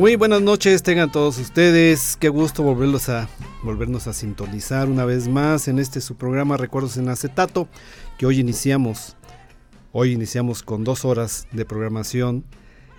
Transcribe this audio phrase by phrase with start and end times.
[0.00, 2.16] Muy buenas noches, tengan todos ustedes.
[2.18, 3.28] Qué gusto volverlos a
[3.62, 7.68] volvernos a sintonizar una vez más en este su programa Recuerdos en Acetato,
[8.16, 9.18] que hoy iniciamos.
[9.92, 12.46] Hoy iniciamos con dos horas de programación.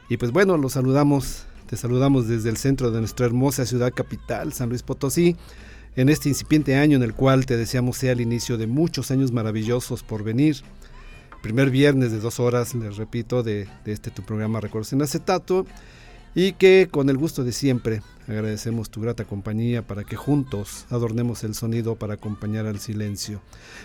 [0.10, 4.54] Y pues bueno, los saludamos, te saludamos desde el centro de nuestra hermosa ciudad capital,
[4.54, 5.36] San Luis Potosí,
[5.96, 9.32] en este incipiente año en el cual te deseamos sea el inicio de muchos años
[9.32, 10.58] maravillosos por venir.
[11.42, 15.66] Primer viernes de dos horas, les repito, de, de este tu programa Recuerdos en Acetato
[16.34, 21.44] y que con el gusto de siempre agradecemos tu grata compañía para que juntos adornemos
[21.44, 23.42] el sonido para acompañar al silencio.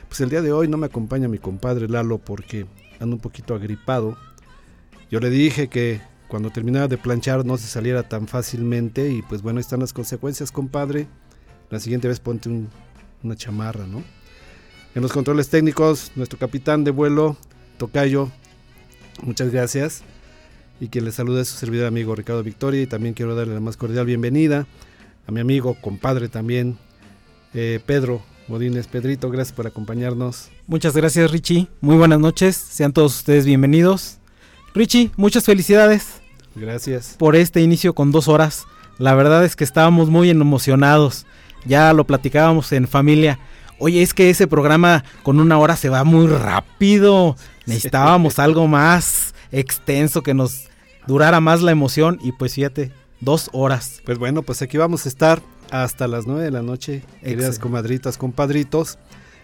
[0.08, 2.66] Pues el día de hoy no me acompaña mi compadre Lalo porque
[3.00, 4.16] ando un poquito agripado.
[5.10, 9.42] Yo le dije que cuando terminara de planchar no se saliera tan fácilmente y pues
[9.42, 11.08] bueno, están las consecuencias, compadre.
[11.70, 12.48] La siguiente vez ponte
[13.22, 14.04] una chamarra, ¿no?
[14.94, 17.36] En los controles técnicos, nuestro capitán de vuelo,
[17.76, 18.30] Tocayo,
[19.22, 20.02] muchas gracias
[20.80, 23.60] y quien les saluda es su servidor amigo Ricardo Victoria y también quiero darle la
[23.60, 24.66] más cordial bienvenida
[25.26, 26.78] a mi amigo, compadre también,
[27.52, 28.86] eh, Pedro Modines.
[28.86, 30.50] Pedrito, gracias por acompañarnos.
[30.66, 34.18] Muchas gracias Richie, muy buenas noches, sean todos ustedes bienvenidos.
[34.74, 36.20] Richie, muchas felicidades.
[36.54, 37.16] Gracias.
[37.18, 38.66] Por este inicio con dos horas.
[38.98, 41.26] La verdad es que estábamos muy emocionados.
[41.64, 43.38] Ya lo platicábamos en familia.
[43.78, 47.36] Oye, es que ese programa con una hora se va muy rápido.
[47.66, 50.68] Necesitábamos algo más extenso que nos
[51.06, 54.02] durara más la emoción y pues fíjate, dos horas.
[54.04, 58.18] Pues bueno, pues aquí vamos a estar hasta las nueve de la noche, queridas comadritas,
[58.18, 58.98] compadritos,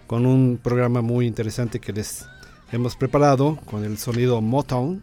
[0.06, 2.26] con un programa muy interesante que les
[2.70, 5.02] hemos preparado con el sonido Motown,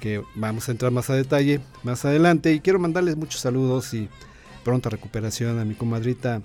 [0.00, 4.08] que vamos a entrar más a detalle más adelante y quiero mandarles muchos saludos y
[4.64, 6.40] pronta recuperación a mi comadrita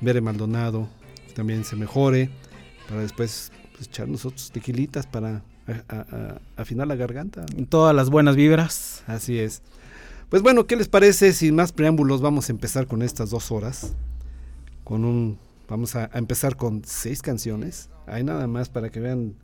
[0.00, 0.88] Bere Maldonado,
[1.26, 2.30] que también se mejore,
[2.88, 5.42] para después pues, echar nosotros tequilitas para
[5.88, 7.44] a, afinar la garganta.
[7.68, 9.02] Todas las buenas vibras.
[9.06, 9.62] Así es.
[10.28, 11.32] Pues bueno, ¿qué les parece?
[11.32, 13.94] Sin más preámbulos, vamos a empezar con estas dos horas.
[14.84, 15.38] Con un.
[15.68, 17.88] Vamos a, empezar con seis canciones.
[18.06, 19.34] Hay nada más para que vean.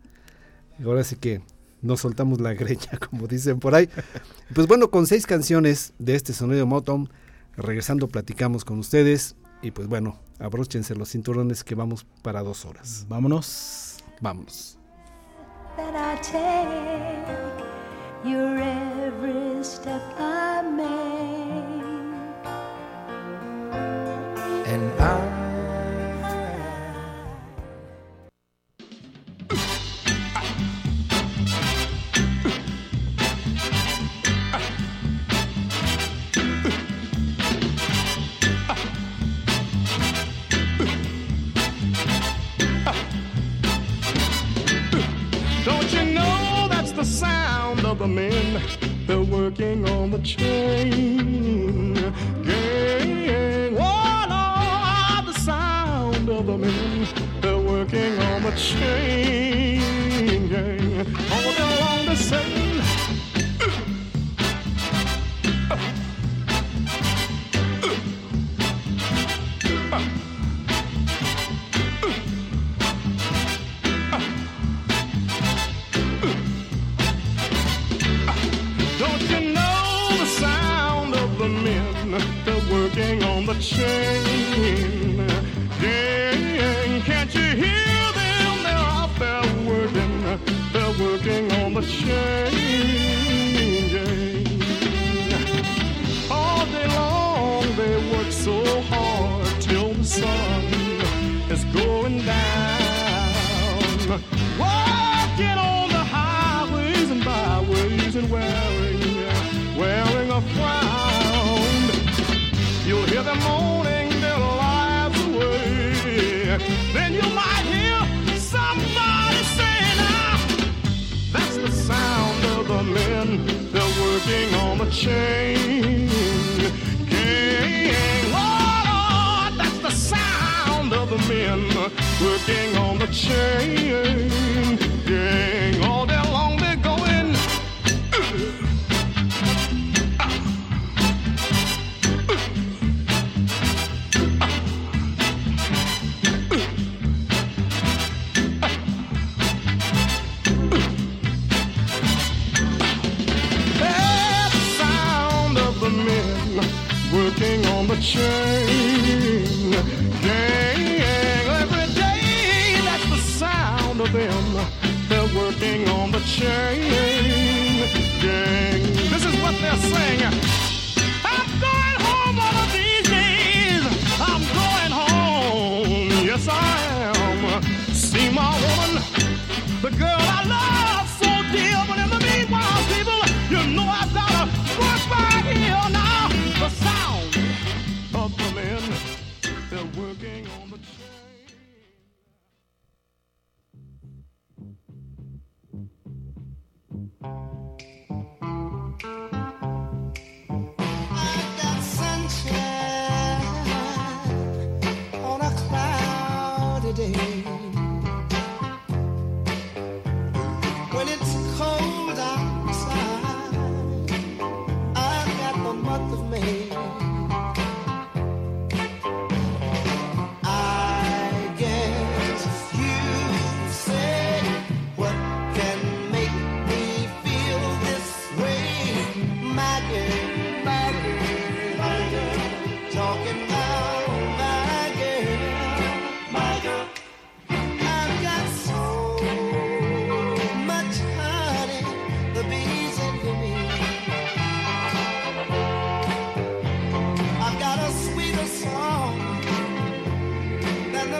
[0.84, 1.40] Ahora sí que
[1.82, 3.88] nos soltamos la greña, como dicen por ahí.
[4.54, 7.08] Pues bueno, con seis canciones de este sonido Motown,
[7.56, 9.36] regresando platicamos con ustedes.
[9.62, 13.06] Y pues bueno, abróchense los cinturones que vamos para dos horas.
[13.08, 13.96] Vámonos.
[14.20, 14.75] Vamos.
[15.76, 17.66] That I take,
[18.24, 20.86] your every step I make.
[24.66, 25.35] And I
[48.06, 48.62] the men,
[49.06, 51.94] they're working on the chain
[52.44, 53.74] gang.
[53.74, 57.08] What are the sound of the men,
[57.40, 59.25] they're working on the chain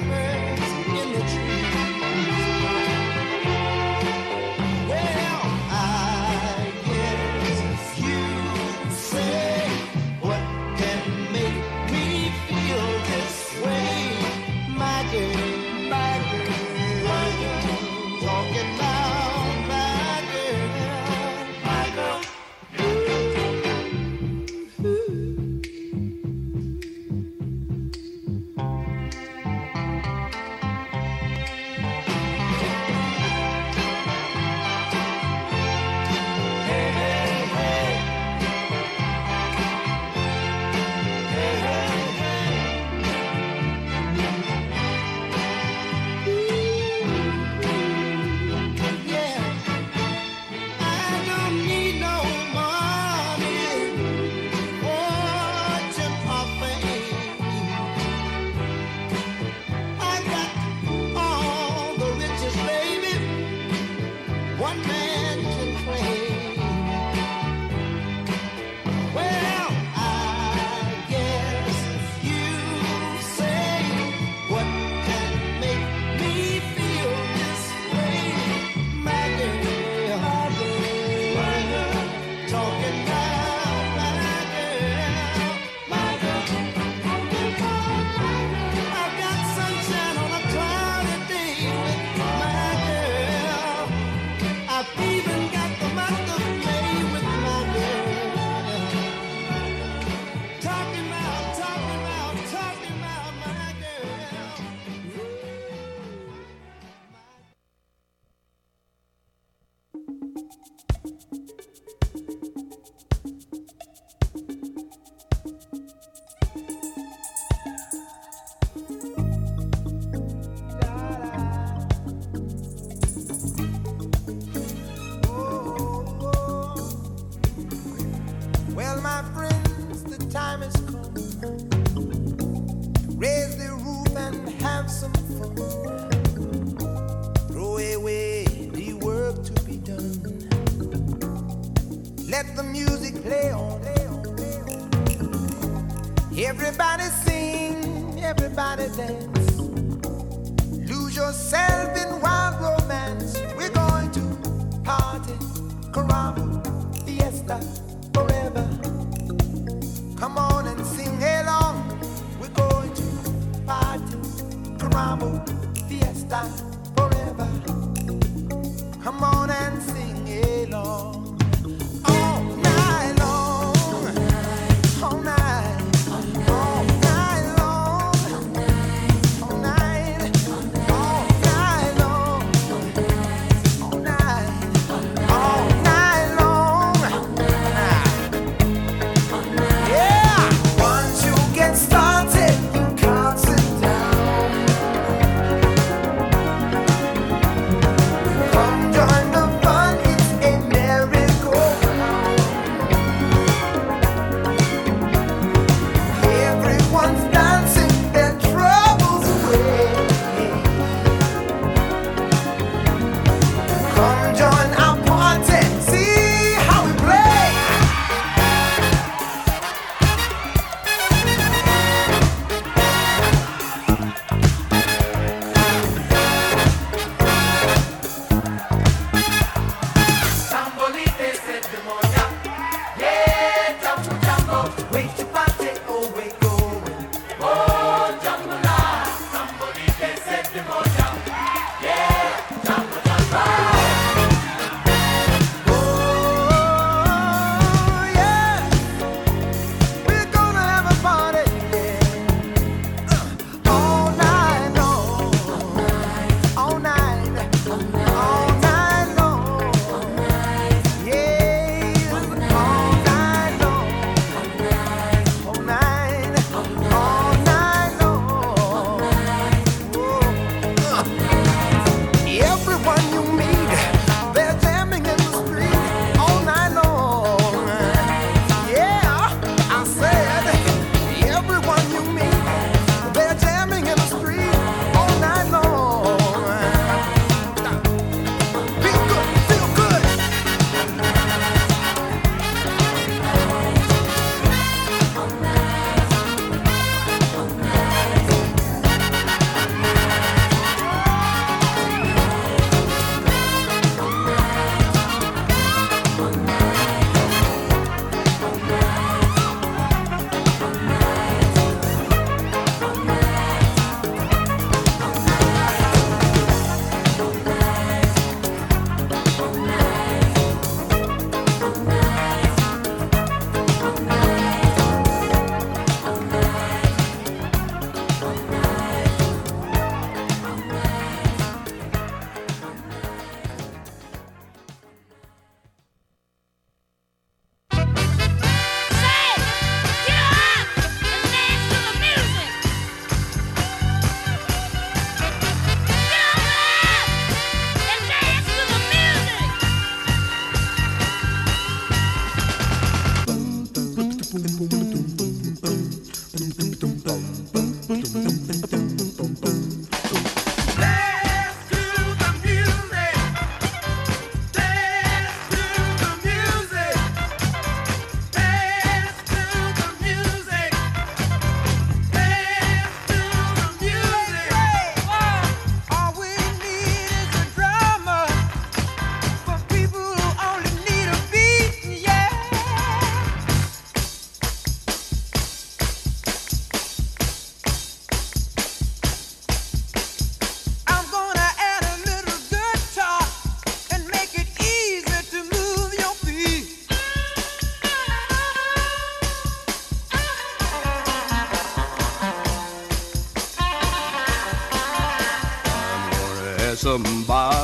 [0.01, 1.66] than the birds in the trees.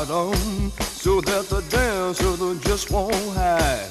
[0.07, 3.82] Bottom so that the dancer just won't hide.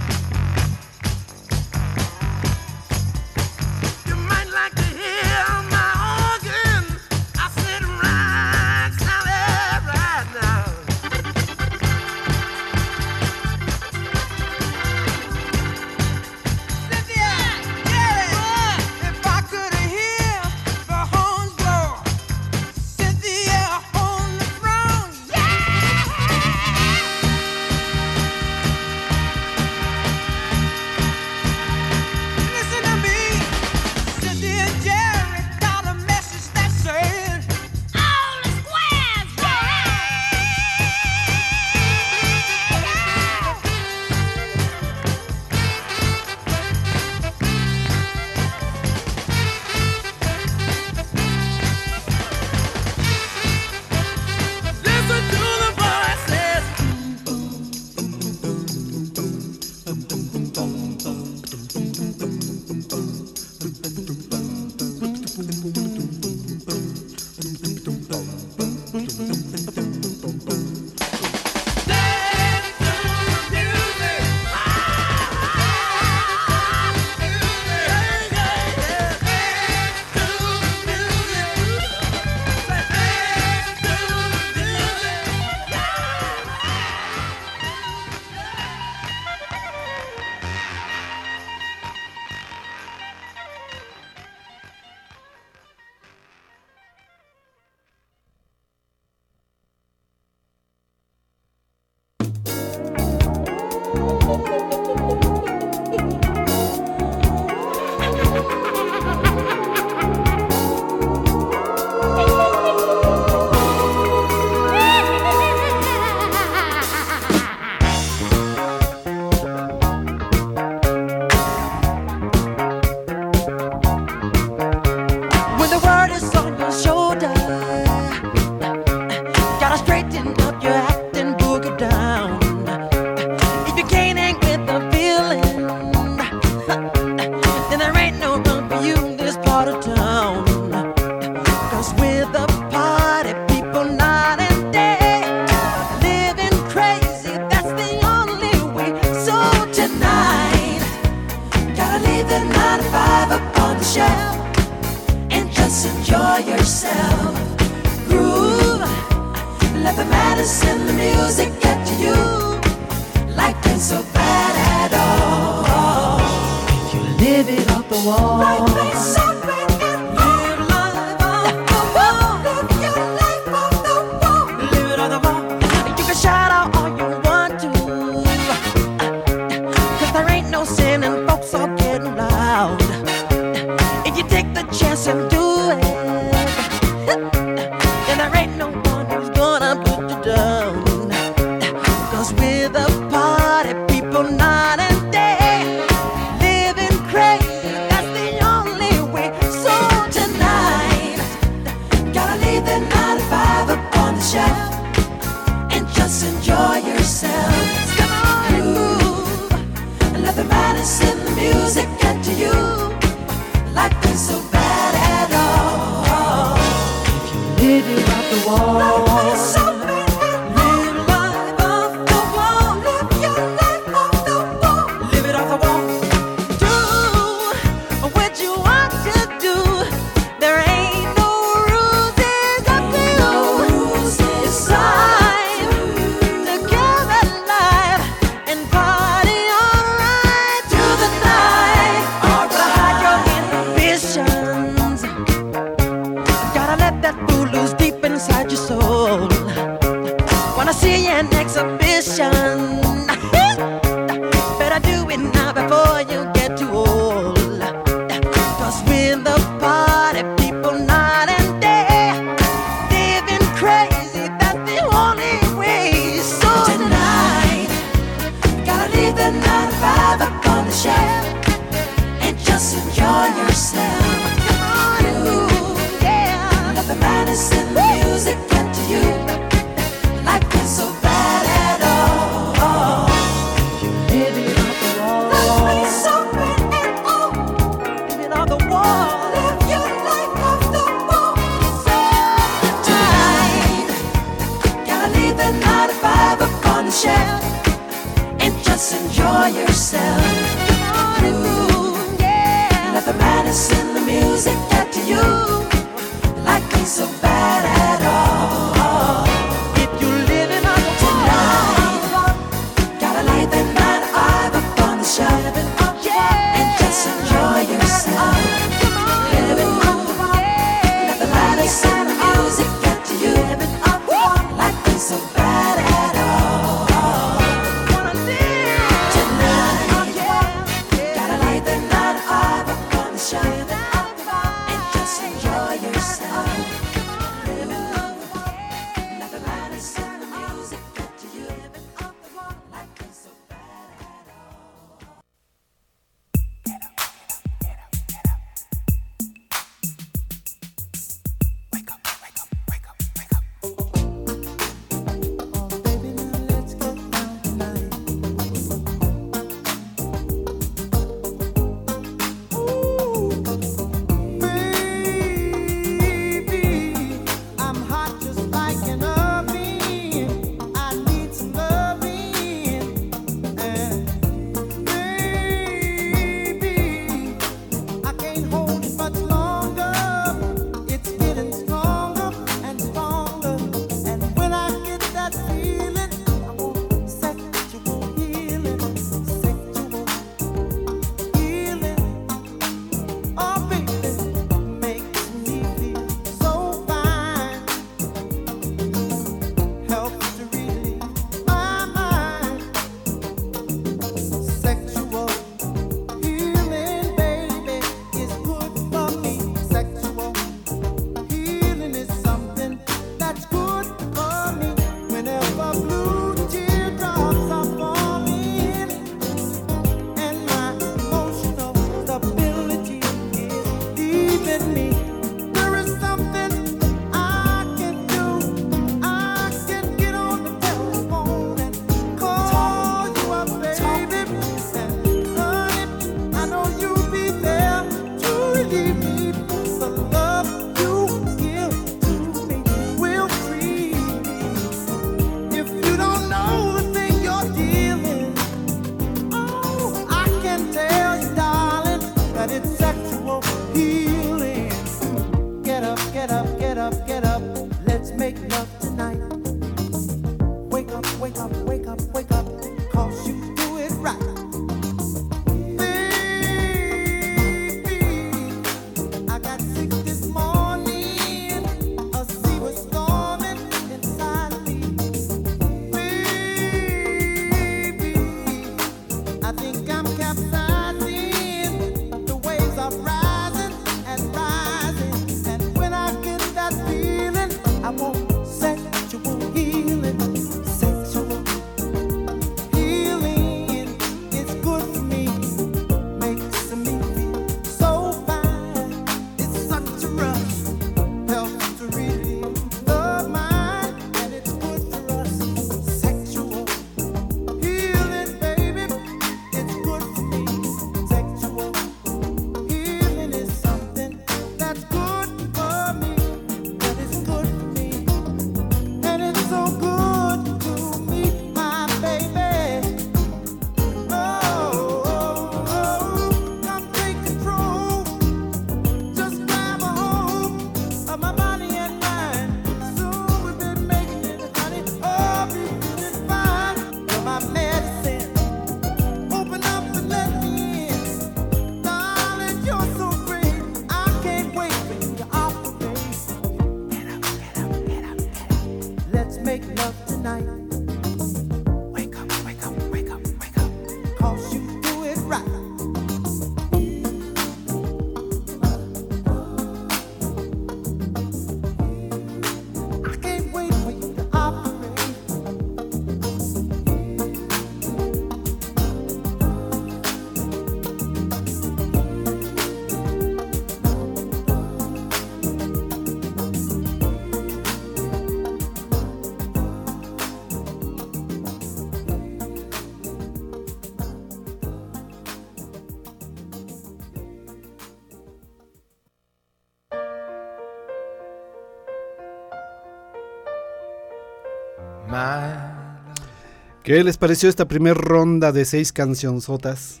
[596.88, 600.00] ¿Qué les pareció esta primera ronda de seis cancionzotas?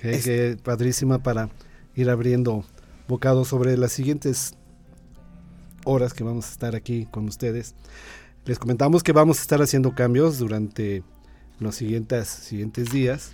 [0.00, 1.50] Que, Es- que padrísima para
[1.96, 2.64] ir abriendo
[3.08, 4.54] bocado sobre las siguientes
[5.84, 7.74] horas que vamos a estar aquí con ustedes.
[8.44, 11.02] Les comentamos que vamos a estar haciendo cambios durante
[11.58, 13.32] los siguientes, siguientes días.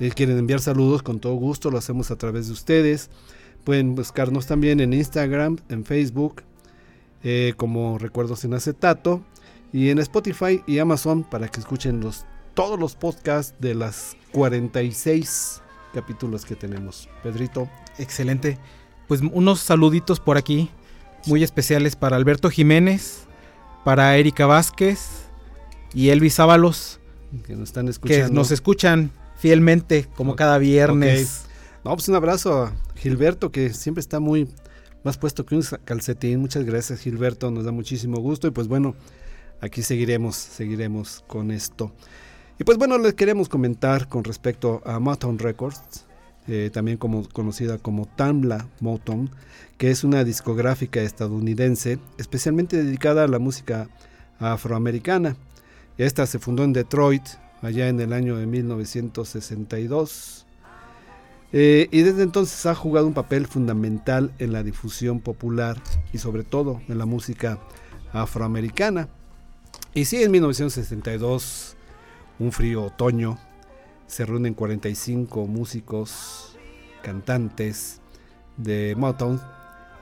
[0.00, 3.10] Eh, quieren enviar saludos, con todo gusto lo hacemos a través de ustedes.
[3.64, 6.42] Pueden buscarnos también en Instagram, en Facebook,
[7.22, 9.22] eh, como Recuerdos en Acetato,
[9.72, 15.62] y en Spotify y Amazon para que escuchen los, todos los podcasts de las 46
[15.92, 17.08] capítulos que tenemos.
[17.22, 18.58] Pedrito, Excelente.
[19.14, 20.70] Pues unos saluditos por aquí,
[21.26, 23.26] muy especiales para Alberto Jiménez,
[23.84, 25.06] para Erika Vázquez
[25.92, 26.98] y Elvis Ábalos,
[27.46, 28.32] que nos están que escuchando.
[28.32, 31.44] nos escuchan fielmente como cada viernes.
[31.84, 34.48] No, pues un abrazo a Gilberto, que siempre está muy
[35.04, 36.40] más puesto que un calcetín.
[36.40, 37.52] Muchas gracias, Gilberto.
[37.52, 38.48] Nos da muchísimo gusto.
[38.48, 38.96] Y pues bueno,
[39.60, 41.92] aquí seguiremos, seguiremos con esto.
[42.58, 46.04] Y pues bueno, les queremos comentar con respecto a Motown Records,
[46.46, 49.30] eh, también como, conocida como Tamla Motown,
[49.78, 53.88] que es una discográfica estadounidense especialmente dedicada a la música
[54.38, 55.36] afroamericana.
[55.96, 57.22] Esta se fundó en Detroit,
[57.62, 60.44] allá en el año de 1962.
[61.52, 65.80] Eh, y desde entonces ha jugado un papel fundamental en la difusión popular
[66.12, 67.60] y sobre todo en la música
[68.12, 69.08] afroamericana.
[69.94, 71.76] Y sí, en 1962,
[72.40, 73.38] un frío otoño,
[74.06, 76.56] se reúnen 45 músicos,
[77.02, 78.00] cantantes
[78.56, 79.40] de Motown,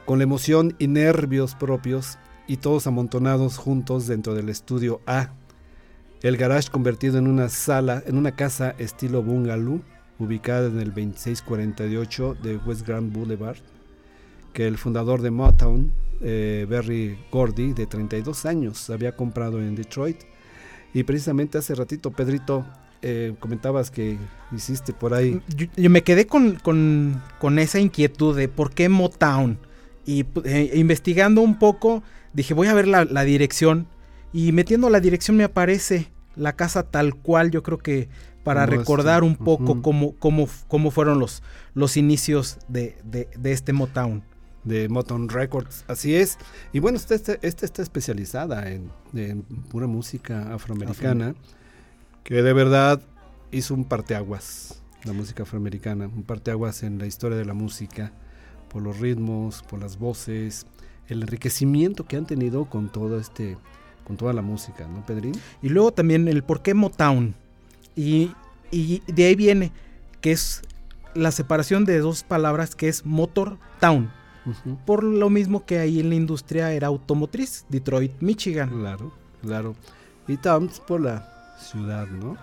[0.05, 5.33] con la emoción y nervios propios y todos amontonados juntos dentro del estudio A.
[6.23, 9.81] El garage convertido en una sala, en una casa estilo bungalow,
[10.19, 13.59] ubicada en el 2648 de West Grand Boulevard,
[14.53, 20.19] que el fundador de Motown, eh, Berry Gordy, de 32 años, había comprado en Detroit.
[20.95, 22.65] Y precisamente hace ratito, Pedrito,
[23.03, 24.17] eh, comentabas que
[24.55, 25.41] hiciste por ahí.
[25.57, 29.59] Yo, yo me quedé con, con- con esa inquietud de por qué Motown.
[30.05, 33.87] Y pu- eh, investigando un poco, dije, voy a ver la, la dirección.
[34.33, 38.09] Y metiendo la dirección me aparece la casa tal cual, yo creo que
[38.45, 39.83] para Como recordar este, un poco ujú.
[39.83, 41.43] cómo, cómo, cómo fueron los,
[41.75, 44.23] los inicios de, de- de este Motown.
[44.65, 46.39] de Motown Records, así es.
[46.73, 51.35] Y bueno, esta, esta, esta está especializada en, en pura música afroamericana,
[52.25, 53.01] que de verdad
[53.51, 58.13] hizo un parteaguas, la música afroamericana, un parteaguas en la historia de la música,
[58.69, 60.67] por los ritmos, por las voces,
[61.09, 63.59] el enriquecimiento que han tenido con todo este,
[64.05, 65.35] con toda la música, ¿no, Pedrín?
[65.61, 67.35] Y luego también el por qué Motown.
[67.95, 68.33] Y,
[68.71, 69.73] y de ahí viene
[70.21, 70.63] que es
[71.15, 74.11] la separación de dos palabras que es Motor Town.
[74.87, 78.71] Por lo mismo que ahí en la industria era automotriz, Detroit, Michigan.
[78.71, 79.77] Claro, claro.
[80.27, 82.37] Y Towns por la ciudad, ¿no?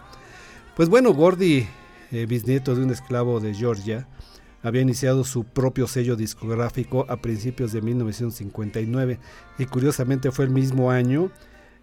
[0.76, 1.68] Pues bueno, Gordy,
[2.12, 4.08] eh, bisnieto de un esclavo de Georgia,
[4.64, 9.20] había iniciado su propio sello discográfico a principios de 1959
[9.58, 11.32] y curiosamente fue el mismo año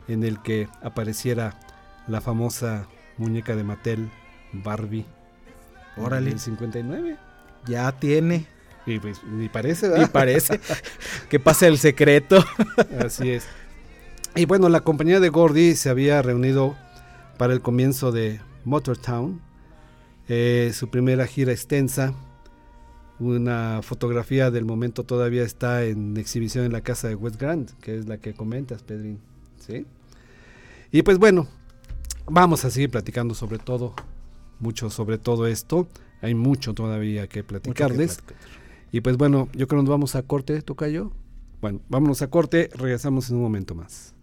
[0.09, 1.59] en el que apareciera
[2.07, 2.87] la famosa
[3.19, 4.11] muñeca de Mattel,
[4.53, 5.07] Barbie.
[5.97, 6.31] Órale.
[6.31, 7.17] El 59.
[7.67, 8.47] Ya tiene.
[8.85, 10.11] Y pues ni parece, ¿verdad?
[10.13, 10.61] parece
[11.29, 12.45] que pasa el secreto.
[13.05, 13.47] Así es.
[14.37, 16.77] Y bueno, la compañía de Gordy se había reunido
[17.37, 19.41] para el comienzo de Motortown,
[20.29, 22.15] eh, su primera gira extensa.
[23.19, 27.97] Una fotografía del momento todavía está en exhibición en la casa de West Grand, que
[27.97, 29.21] es la que comentas, Pedrín.
[29.59, 29.87] ¿Sí?
[30.93, 31.47] Y pues bueno,
[32.27, 33.95] vamos a seguir platicando sobre todo,
[34.61, 35.89] mucho sobre todo esto.
[36.21, 38.19] Hay mucho todavía que platicarles.
[38.93, 41.13] Y pues bueno, yo creo que nos vamos a corte, Tocayo.
[41.61, 44.16] Bueno, vámonos a corte, regresamos en un momento más.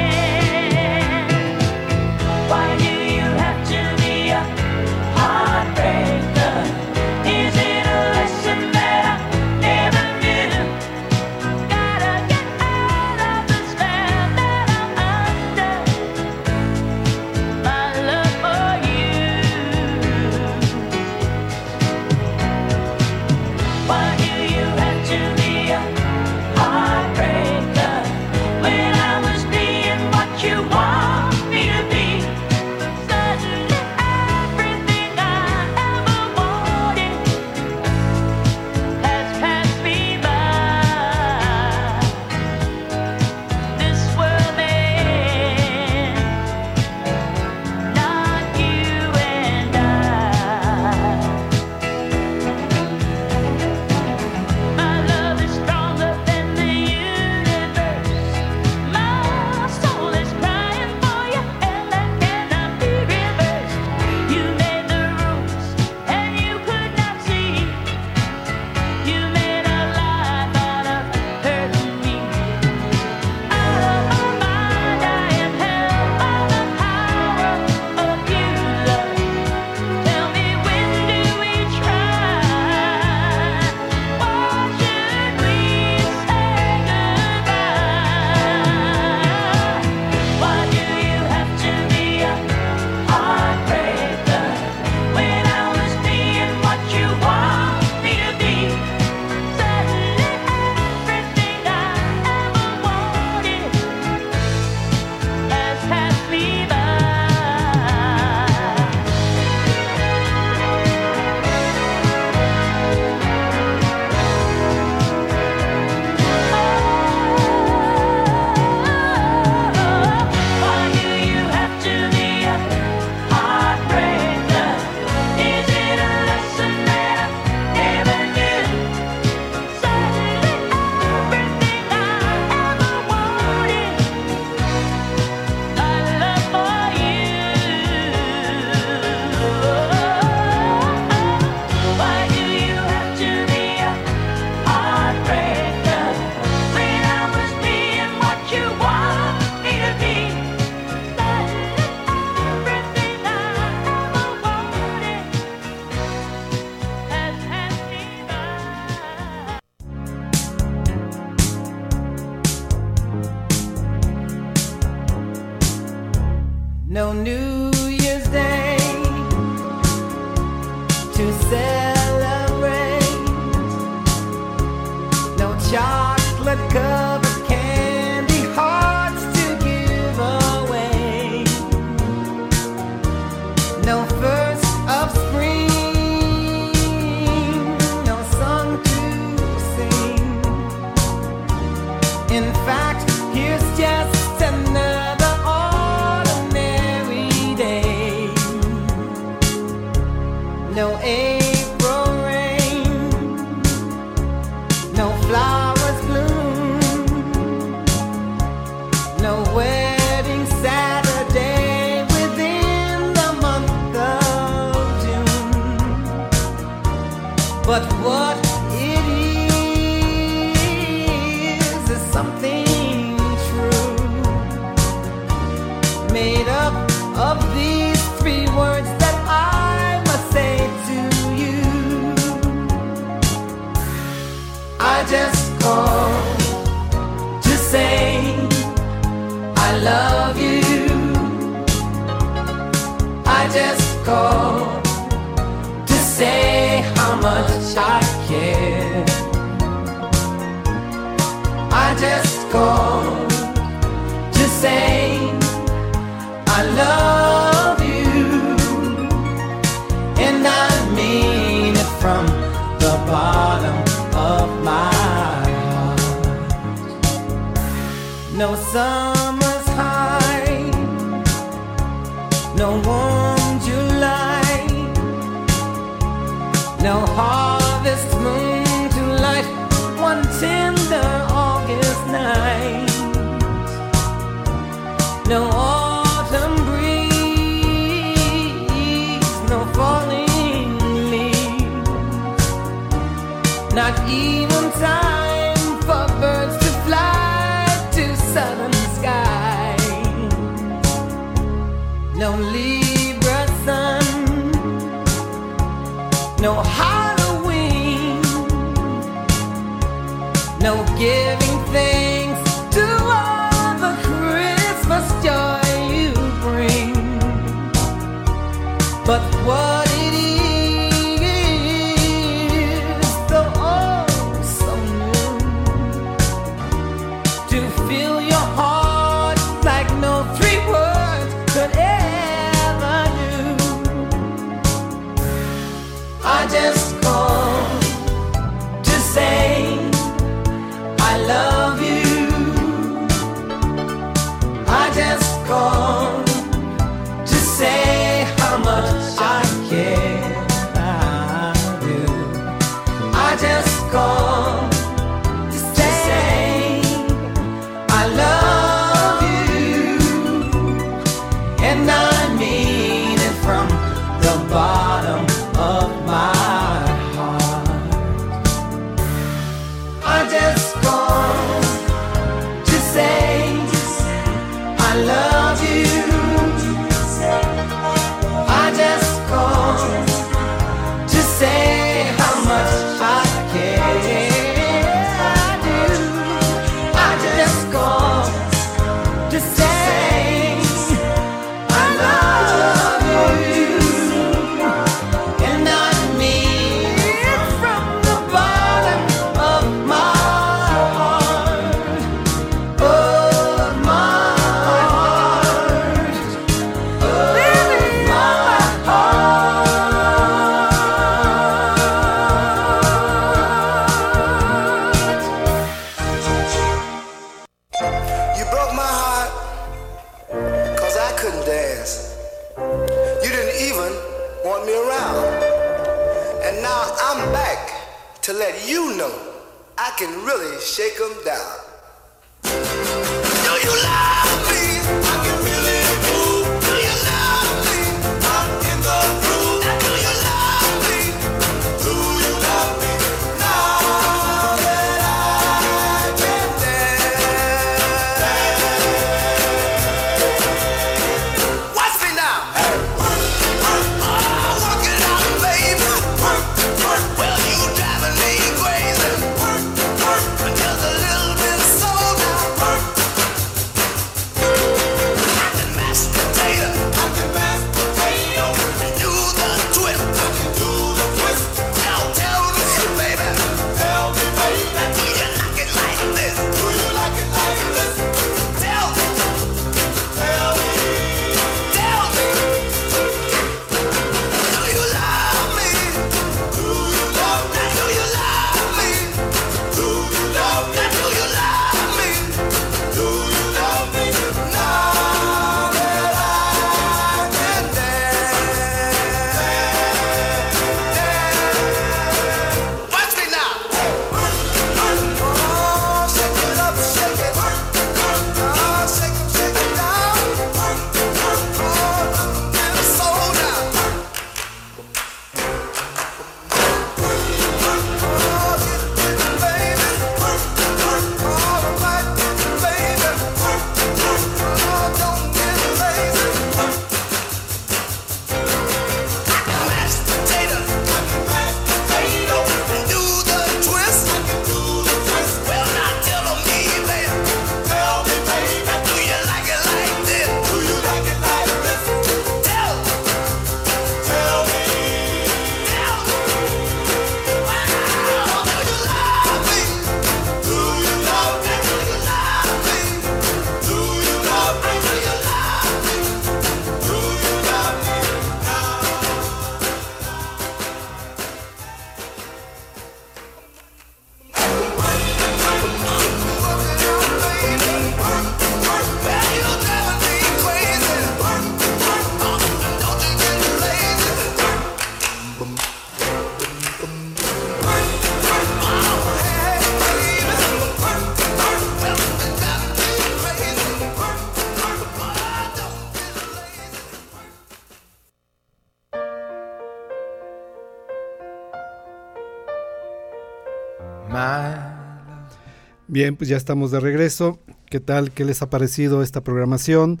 [595.98, 597.40] Bien, pues ya estamos de regreso.
[597.68, 598.12] ¿Qué tal?
[598.12, 600.00] ¿Qué les ha parecido esta programación?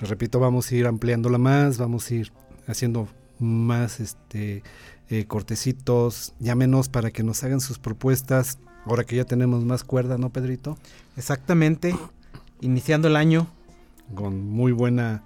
[0.00, 2.32] Les repito, vamos a ir ampliándola más, vamos a ir
[2.66, 3.06] haciendo
[3.38, 4.64] más este
[5.10, 8.58] eh, cortecitos, llámenos para que nos hagan sus propuestas.
[8.84, 10.76] Ahora que ya tenemos más cuerda, ¿no, Pedrito?
[11.16, 11.96] Exactamente.
[12.60, 13.46] Iniciando el año.
[14.16, 15.22] Con muy buena,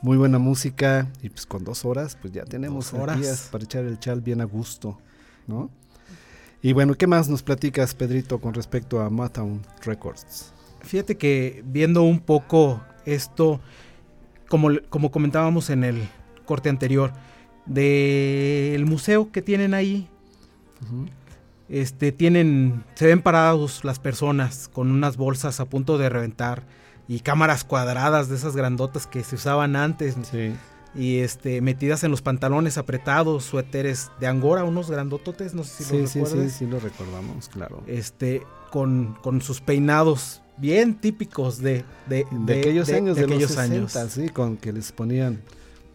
[0.00, 3.20] muy buena música y pues con dos horas, pues ya tenemos Dos horas.
[3.20, 4.98] días para echar el chal bien a gusto,
[5.46, 5.68] ¿no?
[6.64, 10.50] Y bueno, ¿qué más nos platicas, Pedrito, con respecto a Motown Records?
[10.80, 13.60] Fíjate que viendo un poco esto,
[14.48, 16.08] como, como comentábamos en el
[16.46, 17.12] corte anterior,
[17.66, 20.08] del museo que tienen ahí,
[21.68, 26.62] este, tienen, se ven parados las personas con unas bolsas a punto de reventar
[27.06, 30.54] y cámaras cuadradas de esas grandotas que se usaban antes Sí.
[30.94, 35.90] Y este, metidas en los pantalones apretados, suéteres de angora, unos grandototes, no sé si
[35.90, 36.52] Sí, los sí, recuerdas.
[36.52, 37.82] sí, sí, lo recordamos, claro.
[37.86, 43.58] este, con, con sus peinados bien típicos de, de, de, aquellos años, de, aquellos los
[43.58, 43.92] años.
[43.92, 45.42] 60, sí, con que les ponían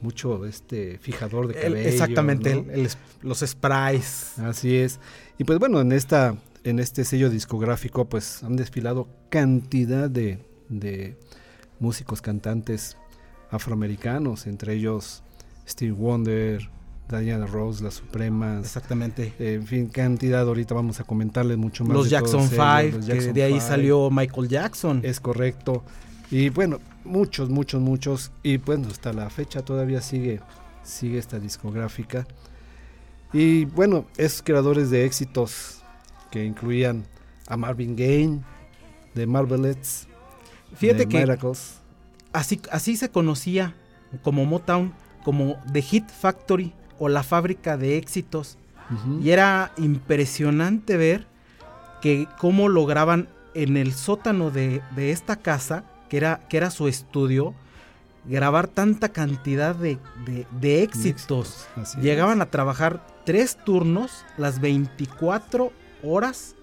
[0.01, 1.89] mucho este fijador de El- cabello.
[1.89, 2.71] exactamente, ¿no?
[2.71, 2.89] el- el-
[3.21, 4.37] los sprays.
[4.39, 4.99] Así es.
[5.37, 6.35] Y pues bueno, en esta
[6.65, 11.17] en este sello discográfico pues han desfilado cantidad de, de
[11.79, 12.97] músicos cantantes
[13.51, 15.23] afroamericanos, entre ellos
[15.67, 16.69] Steve Wonder,
[17.09, 19.33] Diana Rose, Las Supremas, Exactamente.
[19.39, 21.93] eh, en fin, cantidad, ahorita vamos a comentarles mucho más.
[21.97, 23.61] Los de Jackson ellos, 5, los que Jackson de ahí Five.
[23.61, 25.01] salió Michael Jackson.
[25.03, 25.83] Es correcto.
[26.29, 28.31] Y bueno, muchos, muchos, muchos.
[28.43, 30.39] Y bueno, hasta la fecha todavía sigue,
[30.83, 32.27] sigue esta discográfica.
[33.33, 35.81] Y bueno, esos creadores de éxitos
[36.29, 37.05] que incluían
[37.47, 38.39] a Marvin Gaye,
[39.15, 40.07] de Marvelettes,
[40.75, 41.78] Fíjate de que Miracles.
[42.33, 43.73] Así, así se conocía
[44.23, 48.57] como Motown, como The Hit Factory o la fábrica de éxitos.
[49.21, 51.27] Y era impresionante ver
[52.01, 56.87] que cómo lograban en el sótano de, de esta casa, que era, que era su
[56.87, 57.53] estudio,
[58.25, 61.67] grabar tanta cantidad de, de- de éxitos.
[62.01, 65.71] Llegaban a trabajar tres turnos, las 24
[66.03, 66.55] horas,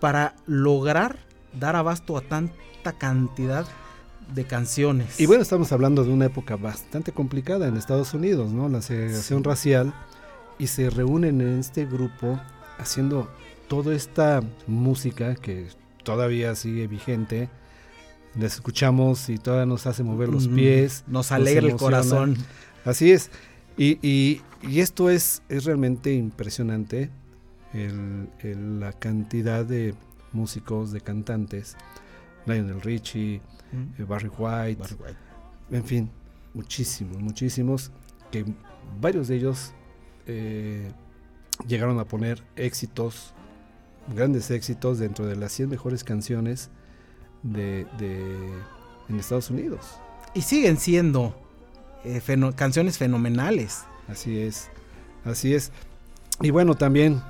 [0.00, 1.18] para lograr
[1.52, 3.66] dar abasto a tanta cantidad
[4.34, 5.18] de canciones.
[5.20, 8.68] Y bueno, estamos hablando de una época bastante complicada en Estados Unidos, ¿no?
[8.68, 9.94] La segregación racial.
[10.58, 12.40] Y se reúnen en este grupo
[12.78, 13.30] haciendo
[13.68, 15.68] toda esta música que
[16.02, 17.48] todavía sigue vigente.
[18.34, 21.04] Les escuchamos y todavía nos hace mover los Mm, pies.
[21.06, 22.36] nos alegra el corazón.
[22.84, 23.30] Así es.
[23.76, 27.10] Y, y- y esto es, es realmente impresionante.
[27.74, 29.94] el- el- la cantidad de
[30.32, 31.76] músicos, de cantantes.
[32.48, 33.36] Lionel Richie,
[33.98, 34.82] eh, Barry White,
[35.70, 36.10] en fin,
[36.54, 37.90] muchísimos, muchísimos,
[38.30, 38.44] que
[39.00, 39.72] varios de ellos
[40.26, 40.90] eh,
[41.66, 43.34] llegaron a poner éxitos,
[44.14, 46.70] grandes éxitos dentro de las 100 mejores canciones
[47.42, 48.52] de, de-
[49.08, 49.98] en Estados Unidos.
[50.34, 51.34] Y siguen siendo
[52.04, 53.84] eh, feno- canciones fenomenales.
[54.08, 54.70] Así es,
[55.24, 55.70] así es.
[56.40, 57.20] Y bueno, también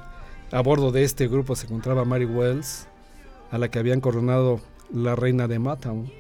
[0.53, 2.87] a bordo de este grupo se encontraba Mary Wells,
[3.51, 4.61] a la que habían coronado
[4.93, 6.11] la reina de Motown.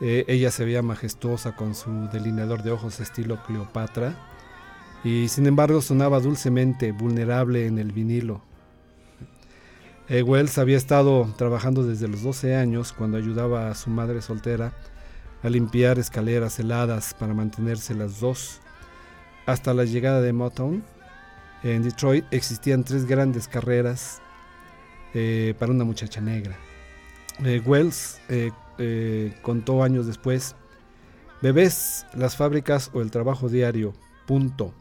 [0.00, 4.16] Eh, ella se veía majestuosa con su delineador de ojos estilo Cleopatra
[5.04, 8.42] y sin embargo sonaba dulcemente vulnerable en el vinilo.
[10.08, 14.72] Eh, Wells había estado trabajando desde los 12 años cuando ayudaba a su madre soltera
[15.42, 18.60] a limpiar escaleras heladas para mantenerse las dos.
[19.46, 20.82] Hasta la llegada de Motown,
[21.62, 24.20] en Detroit existían tres grandes carreras
[25.14, 26.56] eh, para una muchacha negra.
[27.44, 30.54] Eh, Wells eh, eh, contó años después,
[31.42, 33.92] bebés, las fábricas o el trabajo diario,
[34.26, 34.72] punto.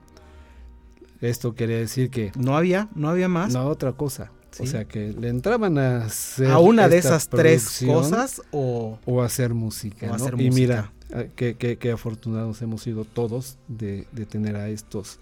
[1.22, 3.54] Esto quería decir que No había, no había más.
[3.54, 4.32] no otra cosa.
[4.60, 9.22] O sea que le entraban a hacer a una de esas tres cosas o o
[9.22, 10.08] hacer música.
[10.08, 10.16] O ¿no?
[10.16, 10.56] hacer y música.
[10.56, 15.20] mira, ah, qué, qué- qué afortunados hemos sido todos de, de tener a estos,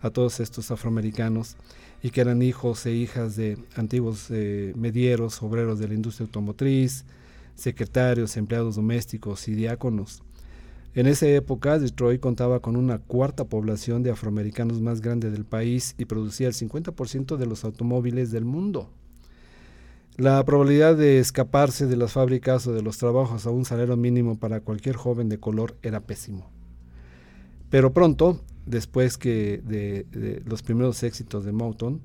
[0.00, 1.56] a todos estos afroamericanos
[2.02, 7.04] y que eran hijos e hijas de antiguos eh, medieros, obreros de la industria automotriz,
[7.54, 10.22] secretarios, empleados domésticos y diáconos.
[10.94, 15.94] En esa época, Detroit contaba con una cuarta población de afroamericanos más grande del país
[15.98, 18.90] y producía el 50% de los automóviles del mundo.
[20.16, 24.36] La probabilidad de escaparse de las fábricas o de los trabajos a un salario mínimo
[24.36, 26.50] para cualquier joven de color era pésimo.
[27.70, 32.00] Pero pronto, después que de, los primeros éxitos de Mouton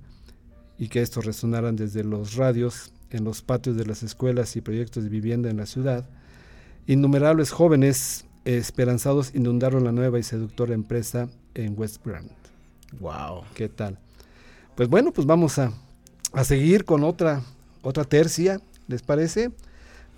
[0.77, 5.03] y que estos resonaran desde los radios en los patios de las escuelas y proyectos
[5.03, 6.09] de vivienda en la ciudad,
[6.87, 12.29] innumerables jóvenes esperanzados inundaron la nueva y seductora empresa en West Grand.
[12.99, 13.43] Wow.
[13.53, 13.97] ¿Qué tal?
[14.75, 15.71] Pues bueno, pues vamos a,
[16.33, 17.41] a seguir con otra,
[17.81, 19.51] otra tercia, ¿les parece?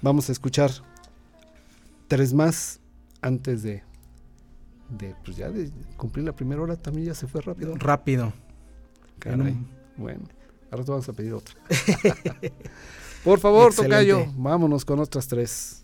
[0.02, 0.72] Vamos a escuchar
[2.08, 2.80] tres más
[3.22, 3.84] antes de
[4.90, 7.76] de pues ya de cumplir la primera hora también ya se fue rápido.
[7.76, 8.34] Rápido.
[9.20, 9.58] Caray.
[9.98, 10.22] Bueno,
[10.72, 11.56] ahora te vamos a pedir otra.
[13.24, 13.96] Por favor, Excelente.
[13.96, 15.84] Tocayo, vámonos con otras tres.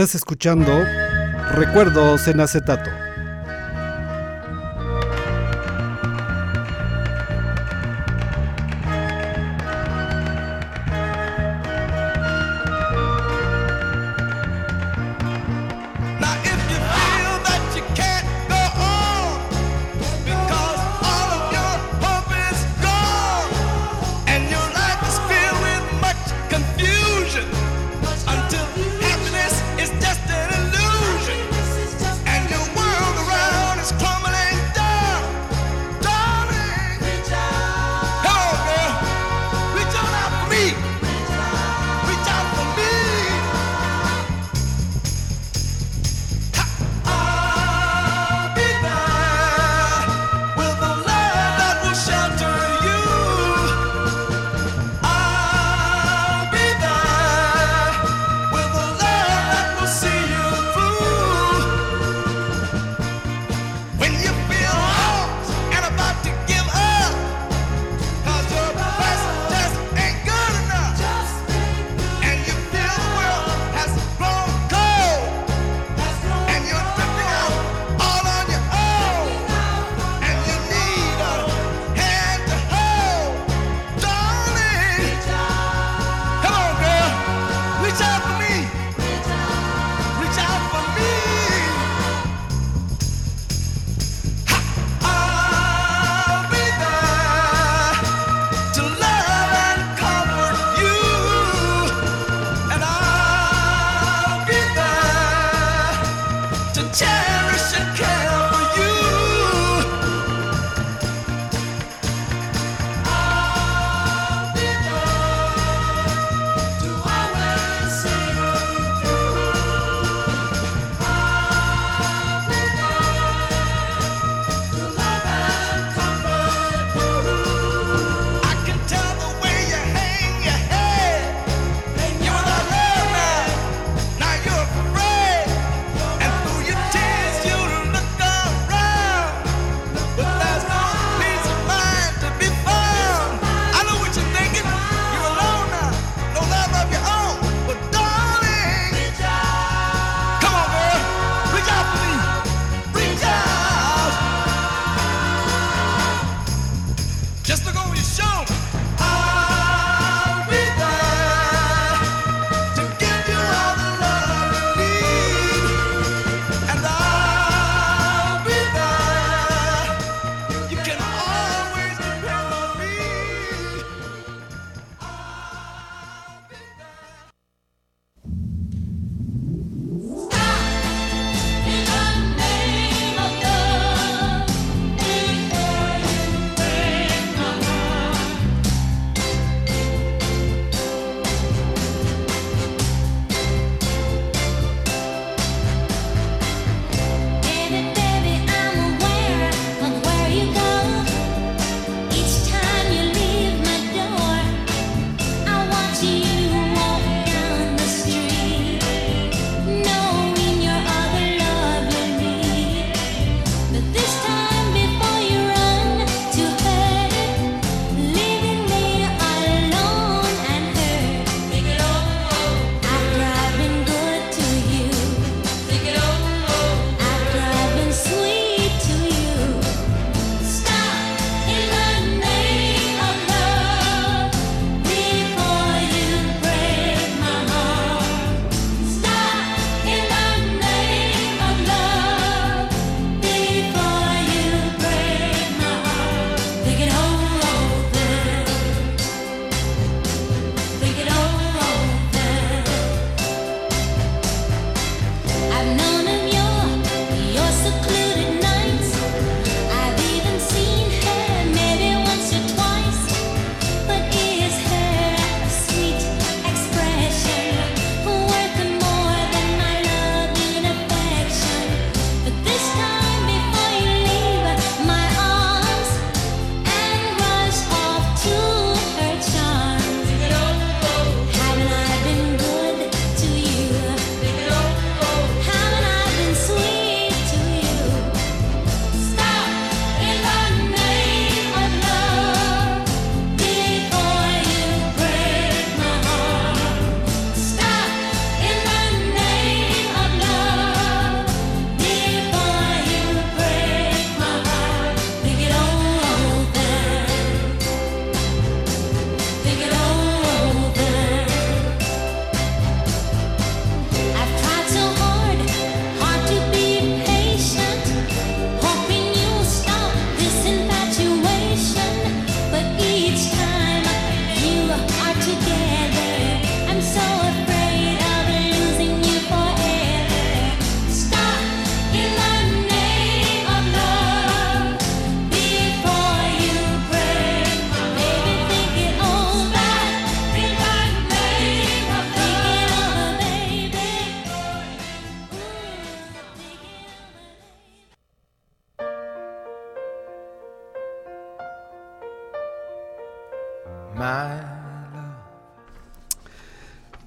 [0.00, 0.82] Estás escuchando
[1.50, 2.90] Recuerdos en acetato.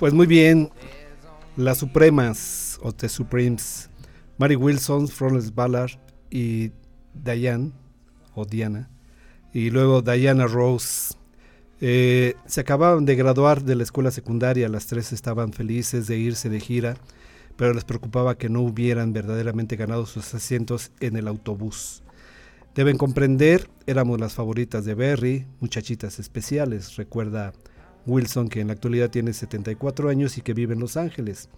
[0.04, 0.70] Pues muy bien,
[1.56, 3.90] las Supremas o The Supremes,
[4.38, 5.92] Mary Wilson, Florence Ballard
[6.30, 6.74] y
[7.14, 7.72] Diane
[8.36, 8.90] o Diana,
[9.54, 11.14] y luego Diana Rose.
[11.80, 16.50] Eh, se acababan de graduar de la escuela secundaria, las tres estaban felices de irse
[16.50, 16.98] de gira,
[17.56, 22.04] pero les preocupaba que no hubieran verdaderamente ganado sus asientos en el autobús.
[22.76, 27.54] Deben comprender, éramos las favoritas de Berry, muchachitas especiales, recuerda
[28.06, 31.50] Wilson, que en la actualidad tiene 74 años y que vive en Los Ángeles.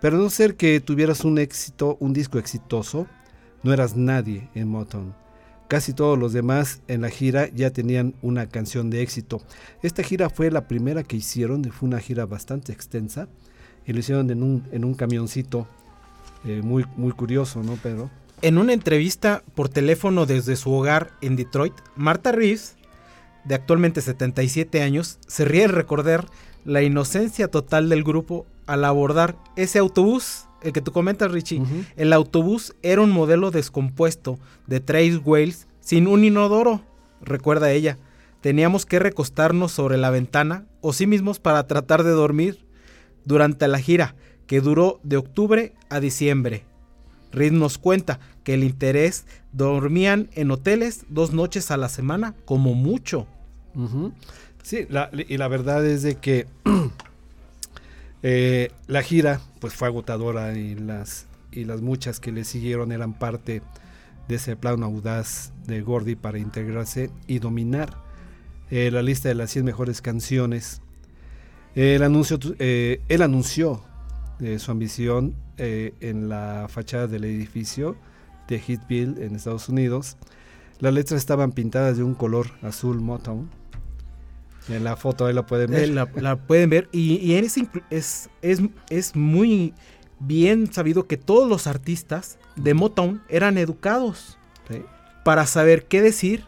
[0.00, 3.06] Pero a no ser que tuvieras un éxito, un disco exitoso,
[3.62, 5.14] no eras nadie en Motown.
[5.68, 9.40] Casi todos los demás en la gira ya tenían una canción de éxito.
[9.82, 13.28] Esta gira fue la primera que hicieron, fue una gira bastante extensa
[13.86, 15.66] y lo hicieron en un, en un camioncito
[16.44, 18.10] eh, muy, muy curioso, ¿no, Pedro?
[18.42, 22.76] En una entrevista por teléfono desde su hogar en Detroit, Marta Reeves,
[23.44, 26.26] de actualmente 77 años, se ríe al recordar
[26.64, 31.62] la inocencia total del grupo al abordar ese autobús, el que tú comentas, Richie.
[31.96, 36.82] El autobús era un modelo descompuesto de Trace Wales sin un inodoro,
[37.20, 37.98] recuerda ella.
[38.40, 42.64] Teníamos que recostarnos sobre la ventana o sí mismos para tratar de dormir
[43.24, 44.16] durante la gira,
[44.46, 46.64] que duró de octubre a diciembre.
[47.32, 52.74] Reed nos cuenta que el interés dormían en hoteles dos noches a la semana, como
[52.74, 53.26] mucho.
[54.62, 56.46] Sí, la- y la verdad es de que
[58.22, 63.14] eh, la gira pues fue agotadora y las, y las muchas que le siguieron eran
[63.18, 63.62] parte
[64.28, 67.94] de ese plan audaz de Gordy para integrarse y dominar
[68.70, 70.80] eh, la lista de las 100 mejores canciones.
[71.74, 73.82] Él anunció, eh, él anunció
[74.40, 77.96] eh, su ambición eh, en la fachada del edificio
[78.48, 80.16] de Hitville en Estados Unidos.
[80.80, 83.50] Las letras estaban pintadas de un color azul Motown.
[84.68, 85.84] En la foto ahí la pueden ver.
[85.84, 87.56] Eh, la, la pueden ver y, y es,
[87.90, 88.60] es, es,
[88.90, 89.74] es muy
[90.20, 94.38] bien sabido que todos los artistas de Motown eran educados
[94.68, 94.82] Sí.
[95.24, 96.44] para saber qué decir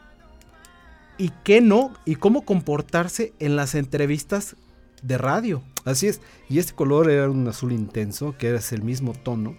[1.19, 4.57] y qué no y cómo comportarse en las entrevistas
[5.03, 5.63] de radio.
[5.85, 6.23] Así es.
[6.49, 9.55] Y este color era un azul intenso, que es el mismo tono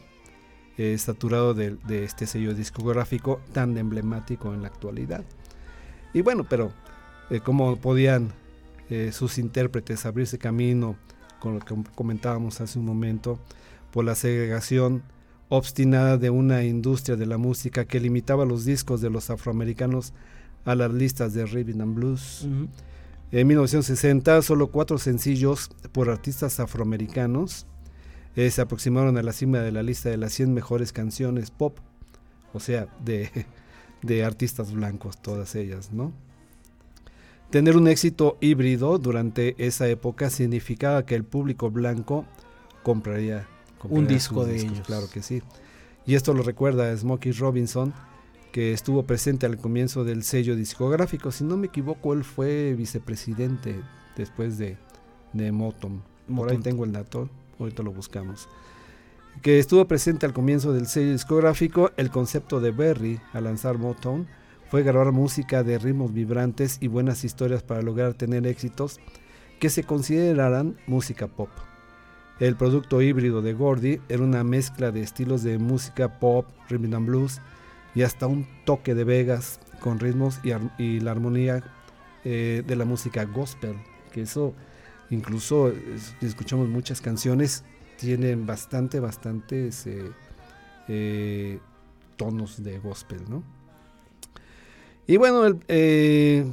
[0.79, 5.23] eh, saturado de, de este sello discográfico tan emblemático en la actualidad.
[6.13, 6.71] Y bueno, pero
[7.29, 8.33] eh, cómo podían
[8.89, 10.95] eh, sus intérpretes abrirse camino,
[11.39, 13.39] con lo que comentábamos hace un momento,
[13.91, 15.03] por la segregación
[15.49, 20.13] obstinada de una industria de la música que limitaba los discos de los afroamericanos
[20.65, 22.47] a las listas de rhythm and blues.
[23.31, 27.65] En 1960, solo cuatro sencillos por artistas afroamericanos
[28.35, 31.77] eh, se aproximaron a la cima de la lista de las 100 mejores canciones pop,
[32.53, 33.31] o sea, de,
[34.01, 36.13] de artistas blancos, todas ellas, ¿no?
[37.49, 42.25] Tener un éxito híbrido durante esa época significaba que el público blanco
[42.83, 44.87] compraría, compraría disco de discos, ellos.
[44.87, 45.41] Claro que sí.
[46.05, 47.93] Y esto lo recuerda Smokey Robinson,
[48.51, 51.31] que estuvo presente al comienzo del sello discográfico.
[51.31, 53.79] Si no me equivoco, él fue vicepresidente
[54.17, 54.77] después de,
[55.31, 56.03] de Motown.
[56.33, 57.29] Por ahí tengo el dato,
[57.59, 58.49] ahorita lo buscamos.
[59.41, 64.27] Que estuvo presente al comienzo del sello discográfico, el concepto de Berry al lanzar Motown
[64.69, 68.99] fue grabar música de ritmos vibrantes y buenas historias para lograr tener éxitos
[69.59, 71.49] que se consideraran música pop.
[72.39, 77.07] El producto híbrido de Gordy era una mezcla de estilos de música pop, rhythm and
[77.07, 77.41] blues
[77.95, 80.39] y hasta un toque de Vegas con ritmos
[80.77, 81.63] y, la armonía
[82.23, 83.75] eh, de la música gospel,
[84.11, 84.53] que eso
[85.09, 87.63] incluso es- escuchamos muchas canciones,
[87.97, 90.11] tienen bastante, bastantes eh,
[90.87, 91.59] eh,
[92.17, 93.43] tonos de gospel, ¿no?
[95.07, 96.45] Y bueno, el, eh,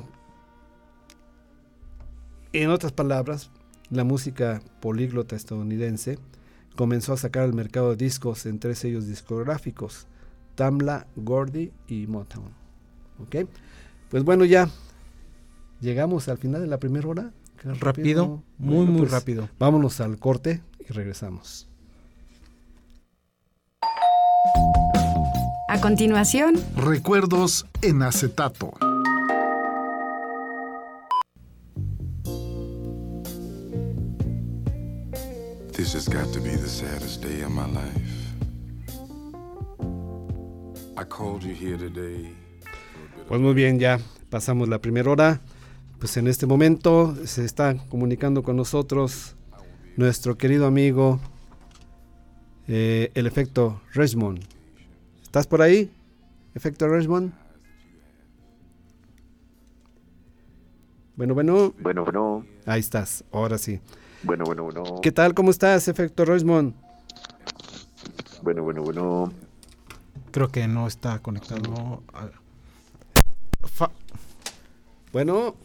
[2.53, 3.51] en otras palabras,
[3.91, 6.19] la música políglota estadounidense
[6.77, 10.07] comenzó a sacar al mercado de discos en tres sellos discográficos,
[10.55, 12.53] Tamla, Gordy y Motown.
[13.21, 13.49] ¿Ok?
[14.09, 14.69] Pues bueno, ya
[15.81, 17.33] llegamos al final de la primera hora.
[17.81, 19.49] Rápido, muy, muy rápido.
[19.59, 21.67] Vámonos al corte y regresamos.
[25.75, 28.75] A continuación, Recuerdos en acetato.
[35.73, 37.91] This has got to be the saddest day of my life.
[40.97, 42.33] I called you here today.
[43.27, 43.99] Pues muy bien, ya
[44.31, 45.41] pasamos la primera hora.
[45.99, 49.35] Pues en este momento se está comunicando con nosotros
[49.97, 51.19] nuestro querido amigo,
[52.69, 54.54] eh, el efecto Richmond.
[55.35, 55.91] ¿Estás por ahí?
[56.55, 57.33] Efecto Richmond.
[61.17, 61.75] Bueno, bueno.
[61.81, 62.47] Bueno, bueno.
[62.67, 63.81] Ahí estás, ahora sí.
[64.23, 65.01] Bueno, bueno, bueno.
[65.03, 65.35] ¿Qué tal?
[65.35, 66.73] ¿Cómo estás, Efecto Roismond?
[68.43, 69.33] Bueno, bueno, bueno.
[70.31, 72.05] Creo que no está conectado.
[72.13, 72.31] a-
[73.67, 73.91] Fa-
[75.13, 75.57] Bueno.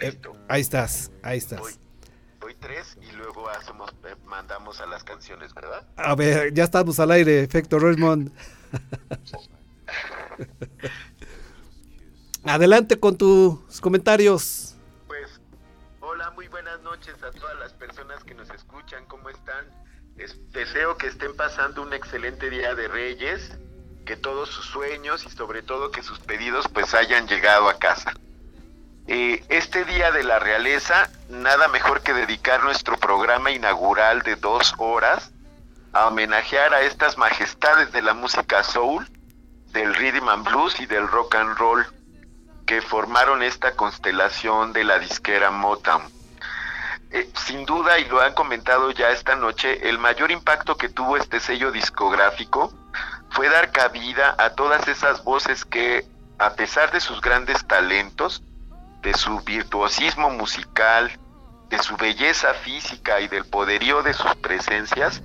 [0.00, 1.80] Eh, ahí estás, ahí estás.
[2.66, 5.86] Tres y luego hacemos, eh, mandamos a las canciones, ¿verdad?
[5.96, 8.32] A ver, ya estamos al aire, Efecto Roismond.
[12.44, 14.74] Adelante con tus comentarios.
[15.06, 15.40] Pues,
[16.00, 19.64] hola, muy buenas noches a todas las personas que nos escuchan, ¿cómo están?
[20.16, 23.52] Es- deseo que estén pasando un excelente día de Reyes,
[24.04, 28.12] que todos sus sueños y sobre todo que sus pedidos pues hayan llegado a casa.
[29.08, 34.74] Eh, este día de la realeza, nada mejor que dedicar nuestro programa inaugural de dos
[34.78, 35.30] horas
[35.92, 39.08] a homenajear a estas majestades de la música soul,
[39.68, 41.86] del rhythm and blues y del rock and roll
[42.66, 46.02] que formaron esta constelación de la disquera Motown.
[47.12, 51.16] Eh, sin duda, y lo han comentado ya esta noche, el mayor impacto que tuvo
[51.16, 52.72] este sello discográfico
[53.30, 56.04] fue dar cabida a todas esas voces que,
[56.38, 58.42] a pesar de sus grandes talentos,
[59.06, 61.12] de su virtuosismo musical,
[61.70, 65.22] de su belleza física y del poderío de sus presencias,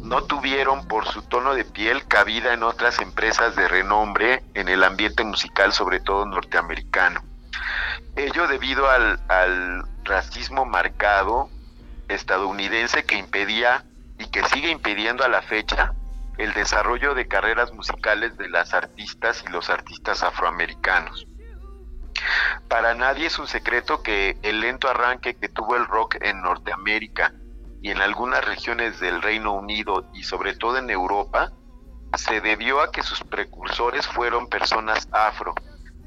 [0.00, 4.84] no tuvieron por su tono de piel cabida en otras empresas de renombre en el
[4.84, 7.20] ambiente musical, sobre todo norteamericano.
[8.14, 11.50] Ello debido al, al racismo marcado
[12.06, 13.84] estadounidense que impedía
[14.20, 15.94] y que sigue impidiendo a la fecha
[16.38, 21.26] el desarrollo de carreras musicales de las artistas y los artistas afroamericanos.
[22.68, 27.32] Para nadie es un secreto que el lento arranque que tuvo el rock en Norteamérica
[27.82, 31.52] y en algunas regiones del Reino Unido y sobre todo en Europa
[32.16, 35.54] se debió a que sus precursores fueron personas afro.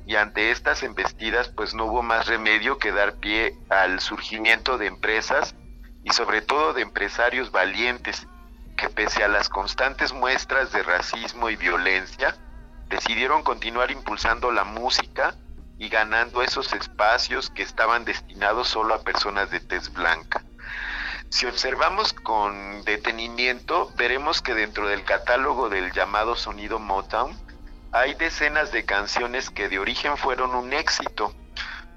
[0.05, 4.87] Y ante estas embestidas pues no hubo más remedio que dar pie al surgimiento de
[4.87, 5.55] empresas
[6.03, 8.27] y sobre todo de empresarios valientes
[8.75, 12.35] que pese a las constantes muestras de racismo y violencia
[12.87, 15.35] decidieron continuar impulsando la música
[15.79, 20.43] y ganando esos espacios que estaban destinados solo a personas de tez blanca.
[21.29, 27.35] Si observamos con detenimiento, veremos que dentro del catálogo del llamado sonido Motown
[27.91, 31.33] hay decenas de canciones que de origen fueron un éxito,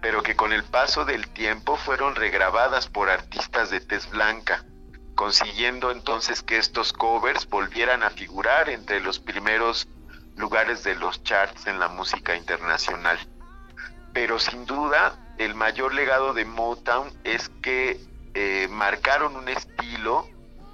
[0.01, 4.65] pero que con el paso del tiempo fueron regrabadas por artistas de tez blanca,
[5.17, 9.89] consiguiendo entonces que estos covers volvieran a figurar entre los primeros
[10.37, 13.19] lugares de los charts en la música internacional.
[14.13, 18.01] Pero sin duda, el mayor legado de Motown es que
[18.35, 20.29] eh, marcaron un estilo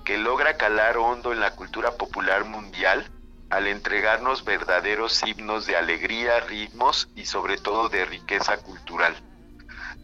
[0.04, 3.10] que logra calar hondo en la cultura popular mundial
[3.50, 9.14] al entregarnos verdaderos himnos de alegría, ritmos y sobre todo de riqueza cultural.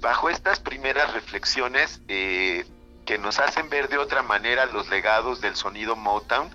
[0.01, 2.65] Bajo estas primeras reflexiones eh,
[3.05, 6.55] que nos hacen ver de otra manera los legados del sonido Motown,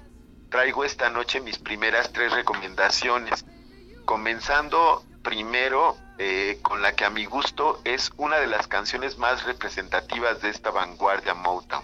[0.49, 3.45] traigo esta noche mis primeras tres recomendaciones,
[4.05, 9.45] comenzando primero eh, con la que a mi gusto es una de las canciones más
[9.45, 11.84] representativas de esta vanguardia Motown.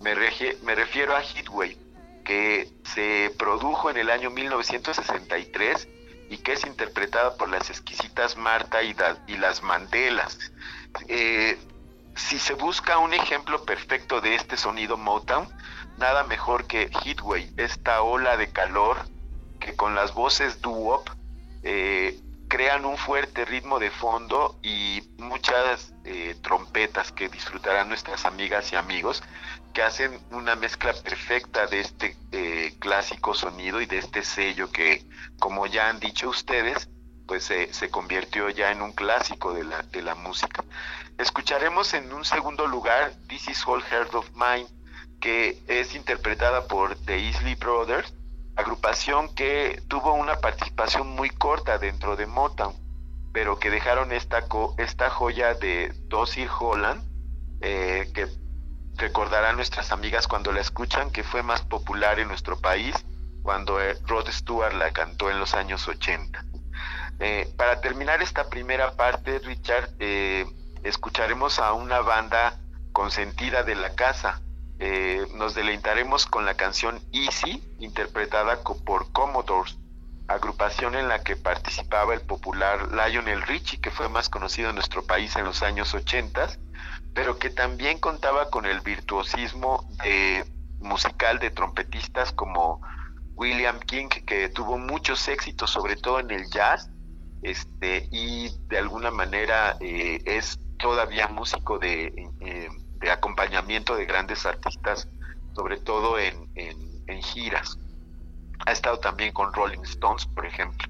[0.00, 1.78] Me, refiero a Heatwave,
[2.26, 5.88] que se produjo en el año 1963
[6.28, 8.94] y que es interpretada por las exquisitas Marta y,
[9.28, 10.38] y las Mandelas.
[11.08, 11.58] Eh,
[12.16, 15.48] si se busca un ejemplo perfecto de este sonido Motown,
[15.96, 18.98] nada mejor que Heatwave, esta ola de calor
[19.58, 21.08] que con las voces doo-wop
[21.62, 28.72] eh, crean un fuerte ritmo de fondo y muchas eh, trompetas que disfrutarán nuestras amigas
[28.72, 29.22] y amigos
[29.72, 35.04] que hacen una mezcla perfecta de este eh, clásico sonido y de este sello que,
[35.38, 36.88] como ya han dicho ustedes,
[37.26, 40.62] pues se- convirtió ya en un clásico de la, de la música.
[41.18, 44.66] Escucharemos en un segundo lugar This Is All Heart of Mine,
[45.20, 48.12] que es interpretada por The Isley Brothers,
[48.56, 52.74] agrupación que tuvo una participación muy corta dentro de Motown,
[53.32, 57.02] pero que dejaron esta, co- esta joya de Dossie Holland,
[57.60, 58.28] eh, que
[58.96, 62.94] recordarán nuestras amigas cuando la escuchan, que fue más popular en nuestro país
[63.42, 66.44] cuando eh, Rod Stewart la cantó en los años 80.
[67.20, 69.90] Eh, para terminar esta primera parte, Richard,
[70.82, 72.58] escucharemos a una banda
[72.92, 74.40] consentida de la casa.
[74.78, 79.78] Eh, nos deleitaremos con la canción Easy, interpretada por Commodores,
[80.26, 85.04] agrupación en la que participaba el popular Lionel Richie, que fue más conocido en nuestro
[85.04, 86.48] país en los años 80,
[87.12, 90.44] pero que también contaba con el virtuosismo de-
[90.80, 92.80] musical de trompetistas como
[93.36, 96.90] William King, que tuvo muchos éxitos, sobre todo en el jazz,
[97.42, 102.68] este, y de alguna manera eh, es todavía músico de, eh,
[103.04, 105.06] de acompañamiento de grandes artistas,
[105.54, 107.78] sobre todo en, en- giras.
[108.66, 110.88] Ha estado también con Rolling Stones, por ejemplo.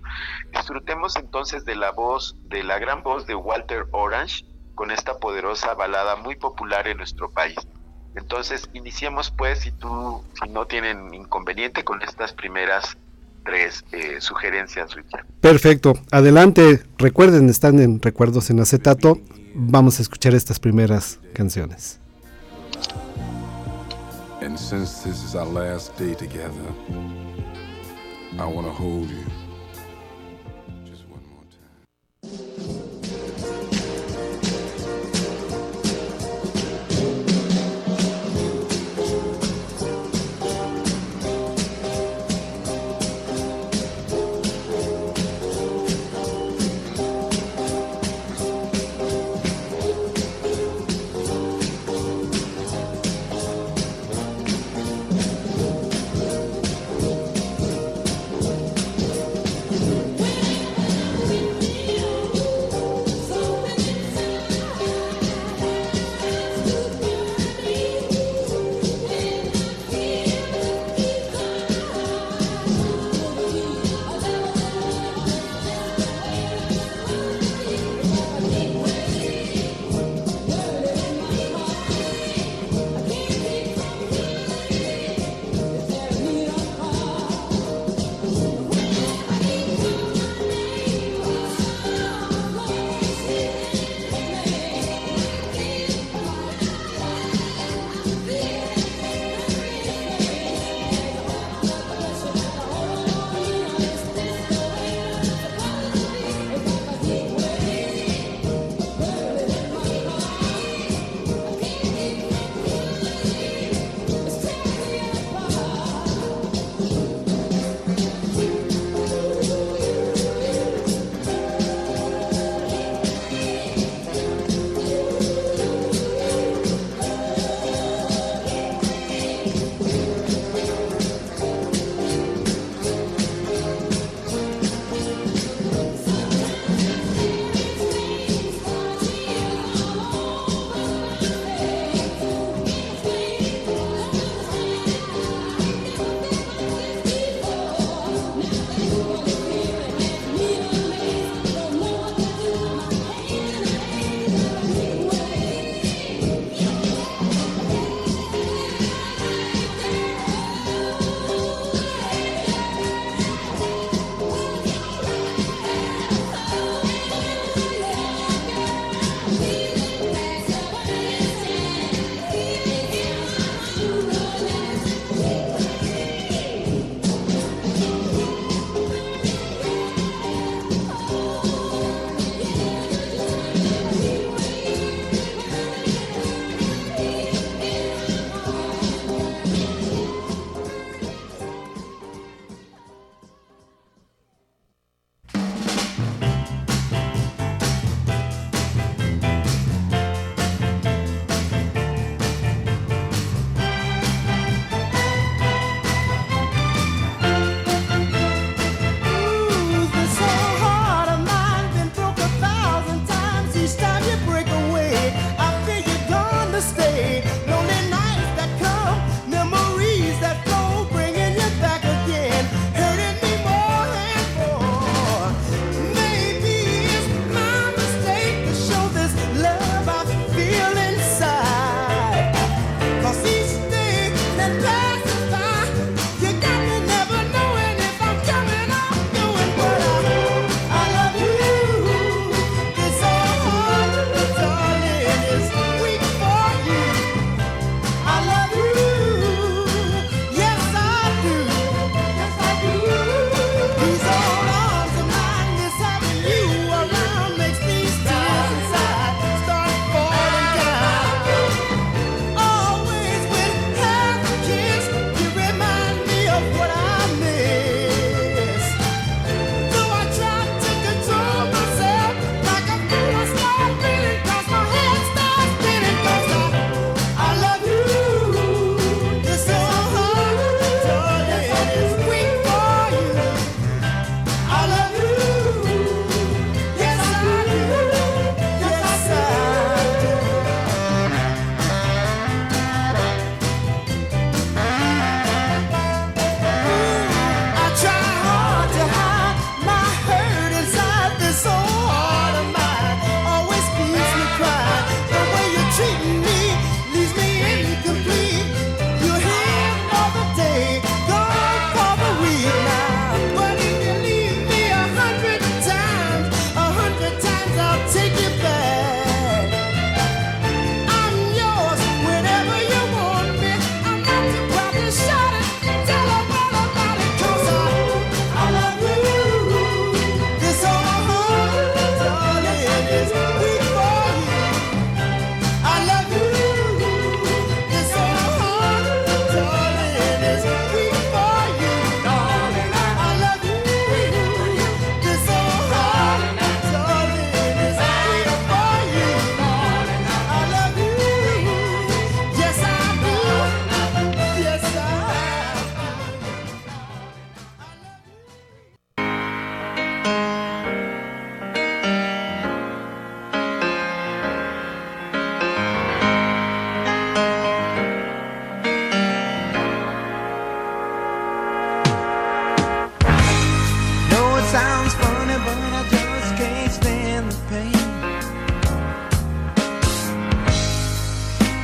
[0.53, 4.45] Disfrutemos entonces de la voz, de la gran voz de Walter Orange,
[4.75, 7.57] con esta poderosa balada muy popular en nuestro país.
[8.17, 12.97] Entonces, iniciemos pues, si tú, si no tienen inconveniente con estas primeras
[13.45, 15.27] tres eh, sugerencias, Richard.
[15.41, 16.83] Perfecto, adelante.
[16.97, 19.19] Recuerden, están en Recuerdos en Acetato.
[19.55, 22.01] Vamos a escuchar estas primeras canciones.
[24.45, 26.75] And since this is our last day together,
[28.39, 29.25] I want to hold you.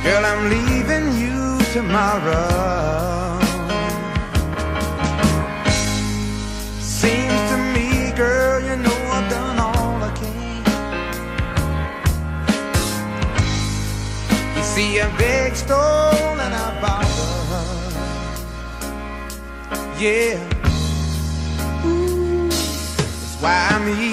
[0.03, 3.39] I'm leaving you tomorrow.
[6.79, 10.63] Seems to me, girl, you know I've done all I can.
[14.55, 17.93] You see, I begged, stole, and I borrowed.
[19.99, 20.39] Yeah.
[21.85, 24.10] Ooh, that's why I'm easy.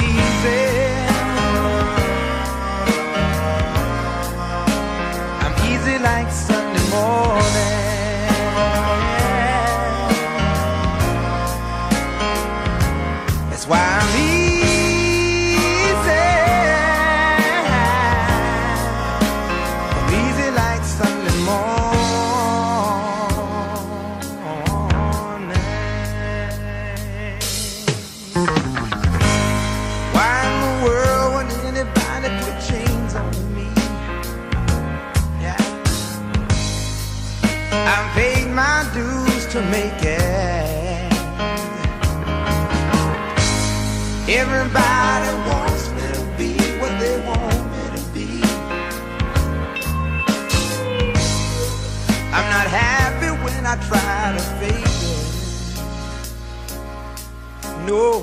[57.88, 58.18] No.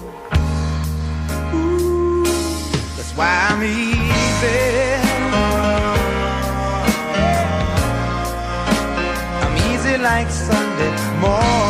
[1.55, 2.23] Ooh,
[2.95, 4.61] that's why I'm easy.
[9.41, 11.64] I'm easy like Sunday morning.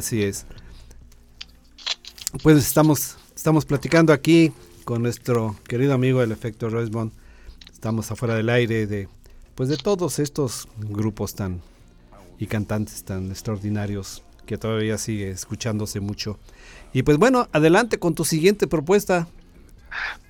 [0.00, 0.46] Así es.
[2.42, 4.50] Pues estamos, estamos platicando aquí
[4.84, 7.12] con nuestro querido amigo el efecto Rosemont.
[7.70, 9.10] Estamos afuera del aire de
[9.54, 11.60] pues de todos estos grupos tan
[12.38, 16.38] y cantantes tan extraordinarios que todavía sigue escuchándose mucho.
[16.94, 19.28] Y pues bueno, adelante con tu siguiente propuesta.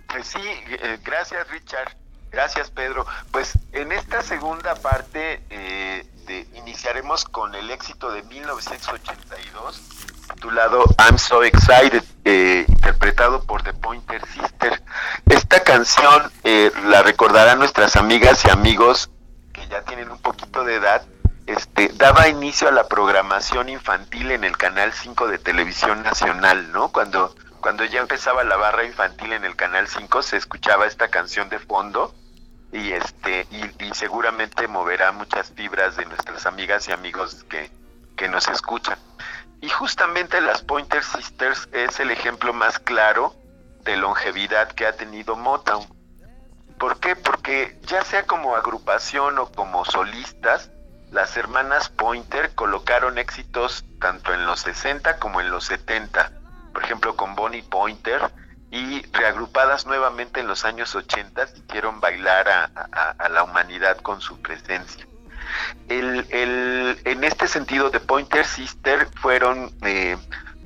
[0.09, 0.41] Pues sí,
[0.83, 1.97] eh, gracias Richard,
[2.31, 3.07] gracias Pedro.
[3.31, 6.07] Pues en esta segunda parte eh,
[6.55, 9.83] iniciaremos con el éxito de 1982
[10.35, 14.83] titulado I'm So Excited, eh, interpretado por The Pointer Sister.
[15.29, 19.11] Esta canción eh, la recordarán nuestras amigas y amigos
[19.53, 21.03] que ya tienen un poquito de edad.
[21.47, 26.93] Este, daba inicio a la programación infantil en el canal 5 de televisión nacional, ¿no?
[26.93, 31.51] Cuando cuando ya empezaba la barra infantil en el canal 5 se escuchaba esta canción
[31.51, 32.15] de fondo
[32.73, 37.71] y este y, seguramente moverá muchas fibras de nuestras amigas y amigos que,
[38.17, 38.99] que nos escuchan.
[39.61, 43.35] Y justamente las Pointer Sisters es el ejemplo más claro
[43.85, 45.87] de longevidad que ha tenido Motown.
[46.79, 47.15] ¿Por qué?
[47.15, 50.71] Porque ya sea como agrupación o como solistas,
[51.11, 56.33] las hermanas Pointer colocaron éxitos tanto en los 60 como en los 70,
[56.73, 58.31] por ejemplo con Bonnie Pointer,
[58.71, 62.71] y reagrupadas nuevamente en los años 80 hicieron bailar a,
[63.19, 65.07] a- la humanidad con su presencia.
[65.89, 70.17] El- el- en este sentido, The Pointer Sister fueron eh,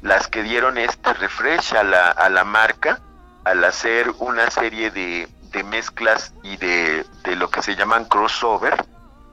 [0.02, 3.00] las que dieron este refresh a la, a la marca
[3.44, 8.84] al hacer una serie de, de mezclas y de, de lo que se llaman crossover,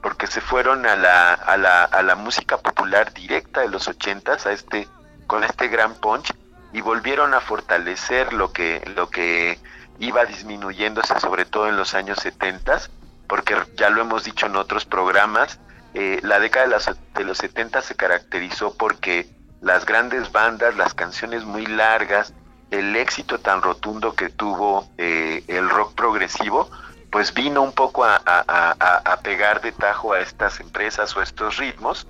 [0.02, 4.46] porque se fueron a la, a la, a la música popular directa de los ochentas,
[4.46, 4.88] a este,
[5.26, 6.32] con este gran punch,
[6.72, 9.58] y volvieron a fortalecer lo que, lo que
[9.98, 12.90] iba disminuyéndose, sobre todo en los años setentas,
[13.28, 15.60] porque ya lo hemos dicho en otros programas,
[15.94, 19.28] eh, la década de, las- de los 70 se caracterizó porque
[19.60, 22.34] las grandes bandas, las canciones muy largas,
[22.70, 26.70] el éxito tan rotundo que tuvo eh, el rock progresivo,
[27.10, 28.74] pues vino un poco a, a-
[29.04, 32.06] a- pegar de tajo a estas empresas o estos ritmos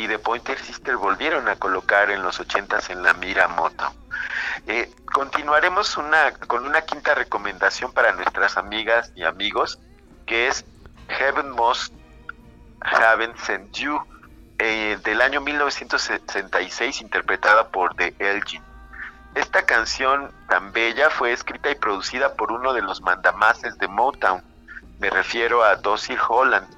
[0.00, 3.92] y The Pointer Sister volvieron a colocar en los 80s en la mira moto.
[4.66, 5.94] Eh, continuaremos
[6.46, 9.78] con una quinta recomendación para nuestras amigas y amigos,
[10.24, 10.64] que es
[11.08, 11.92] Heaven Must
[12.80, 14.00] Haven't Sent You,
[14.58, 18.62] eh, del año 1966, interpretada por The Elgin.
[19.34, 24.42] Esta canción tan bella fue escrita y producida por uno de los mandamases de Motown.
[24.98, 26.74] Me refiero a Dossy Holland,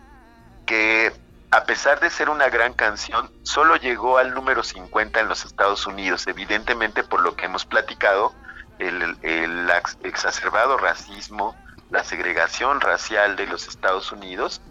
[0.66, 1.12] que
[1.52, 5.86] a pesar de ser una gran canción, solo llegó al número 50 en los Estados
[5.86, 8.32] Unidos, evidentemente por lo que hemos platicado,
[8.78, 11.54] el, el ex- exacerbado racismo,
[11.90, 14.62] la segregación racial de los Estados Unidos,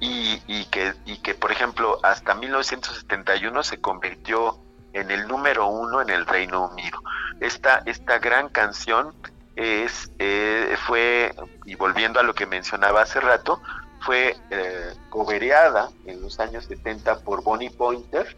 [0.00, 4.58] y, y que, y que, por ejemplo, hasta 1971 se convirtió
[4.94, 7.00] en el número uno en el Reino Unido.
[7.40, 9.14] Esta, esta gran canción
[9.54, 11.34] es, eh, fue,
[11.64, 13.62] y volviendo a lo que mencionaba hace rato,
[14.06, 18.36] fue eh, cobereada en los años 70 por Bonnie Pointer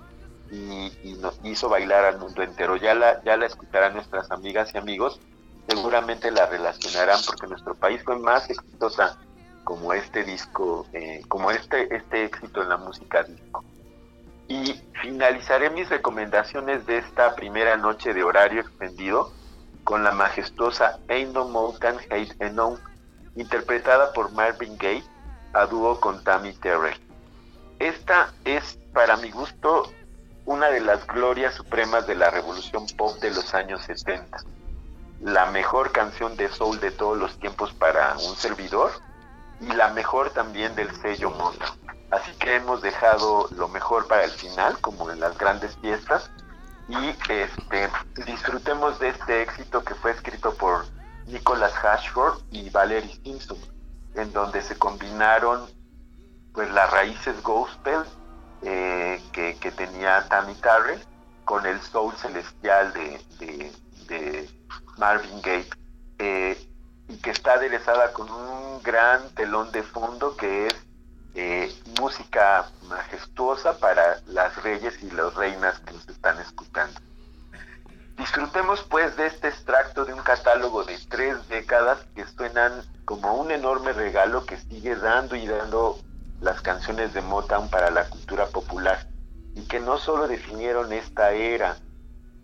[0.51, 2.77] y, y nos hizo bailar al mundo entero.
[2.77, 5.21] Ya la, ya la escucharán nuestras amigas y amigos,
[5.69, 9.19] seguramente la relacionarán porque nuestro país fue más exitosa
[9.65, 13.63] como este disco, eh, como este, este éxito en la música disco.
[14.49, 19.31] Y finalizaré mis recomendaciones de esta primera noche de horario extendido
[19.85, 22.79] con la majestuosa Ain't No Mountain Hate Enough,
[23.37, 25.05] interpretada por Marvin Gaye
[25.53, 26.99] a dúo con Tammy Terrell.
[27.79, 29.91] Esta es, para mi gusto,
[30.45, 34.39] una de las glorias supremas de la revolución pop de los años 70.
[35.21, 38.91] La mejor canción de soul de todos los tiempos para un servidor
[39.61, 41.79] y la mejor también del sello Motown.
[42.11, 46.31] Así que hemos dejado lo mejor para el final, como en las grandes fiestas,
[46.89, 46.97] y
[47.29, 47.91] este,
[48.25, 50.87] disfrutemos de este éxito que fue escrito por
[51.27, 53.59] Nicholas Ashford y Valerie Simpson,
[54.15, 55.69] en donde se combinaron
[56.53, 58.03] pues las raíces gospel
[58.63, 61.05] eh, que, tenía Tammy Terrell
[61.45, 63.73] con el soul celestial de, de-
[64.09, 64.51] de
[64.97, 65.69] Marvin Gaye
[66.19, 66.59] eh,
[67.09, 70.75] y que está aderezada con un gran telón de fondo que es
[71.35, 76.99] eh, música majestuosa para las reyes y las reinas que nos están escuchando.
[78.19, 83.53] Disfrutemos pues de este extracto de un catálogo de tres décadas que suenan como un
[83.53, 85.97] enorme regalo que sigue dando y dando
[86.41, 89.07] las canciones de Motown para la cultura popular
[89.55, 91.77] y que no solo definieron esta era,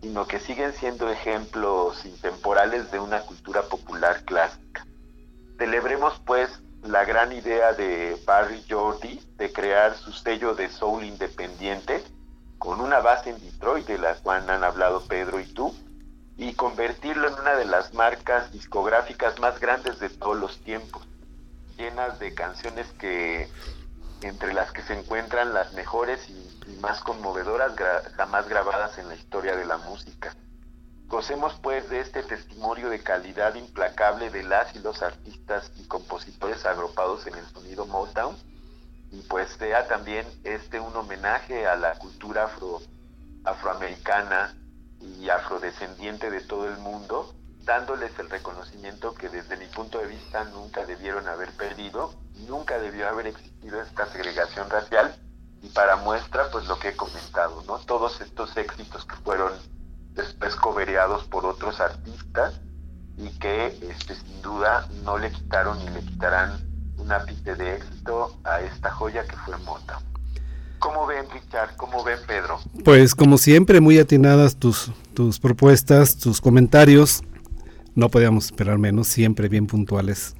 [0.01, 4.85] sino que siguen siendo ejemplos intemporales de una cultura popular clásica.
[5.57, 12.01] Celebremos pues la gran idea de Barry Jordi de crear su sello de soul independiente
[12.65, 15.71] con una base en Detroit de la cual han hablado Pedro y tú
[16.35, 21.07] y convertirlo en una de las marcas discográficas más grandes de todos los tiempos,
[21.77, 23.47] llenas de canciones que
[24.23, 26.41] entre las que se encuentran las mejores y,
[26.81, 27.73] más conmovedoras
[28.17, 30.35] jamás grabadas en la historia de la música.
[31.05, 36.65] Gocemos pues de este testimonio de calidad implacable de las y los artistas y compositores
[36.65, 38.35] agrupados en el sonido Motown
[39.15, 42.81] y pues sea también este un homenaje a la cultura afro,
[43.45, 44.53] afroamericana
[44.99, 47.33] y afrodescendiente de todo el mundo,
[47.63, 52.13] dándoles el reconocimiento que desde mi punto de vista nunca debieron haber perdido,
[52.47, 55.15] nunca debió haber existido esta segregación racial
[55.61, 57.79] y para muestra pues lo que he comentado, ¿no?
[57.79, 59.53] Todos estos éxitos que fueron
[60.11, 62.59] después cobereados por otros artistas
[63.17, 66.64] y que este, sin duda no le quitaron ni le quitarán
[66.97, 69.99] un ápice de éxito a esta joya que fue Mota.
[70.79, 71.75] ¿Cómo ven Richard?
[71.77, 72.59] ¿Cómo ven Pedro?
[72.83, 77.23] Pues como siempre, muy atinadas tus, tus propuestas, tus comentarios.
[77.95, 80.35] No podíamos esperar menos, siempre bien puntuales.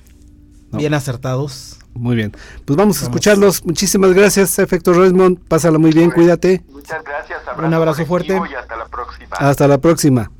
[0.71, 0.77] ¿no?
[0.79, 1.79] Bien acertados.
[1.93, 2.33] Muy bien.
[2.65, 3.65] Pues vamos a escucharlos.
[3.65, 5.39] Muchísimas gracias, Efecto Resmond.
[5.47, 6.63] Pásala muy bien, cuídate.
[6.69, 7.39] Muchas gracias.
[7.57, 8.33] Un abrazo fuerte.
[8.33, 9.35] Y hasta la próxima.
[9.37, 10.31] Hasta la próxima.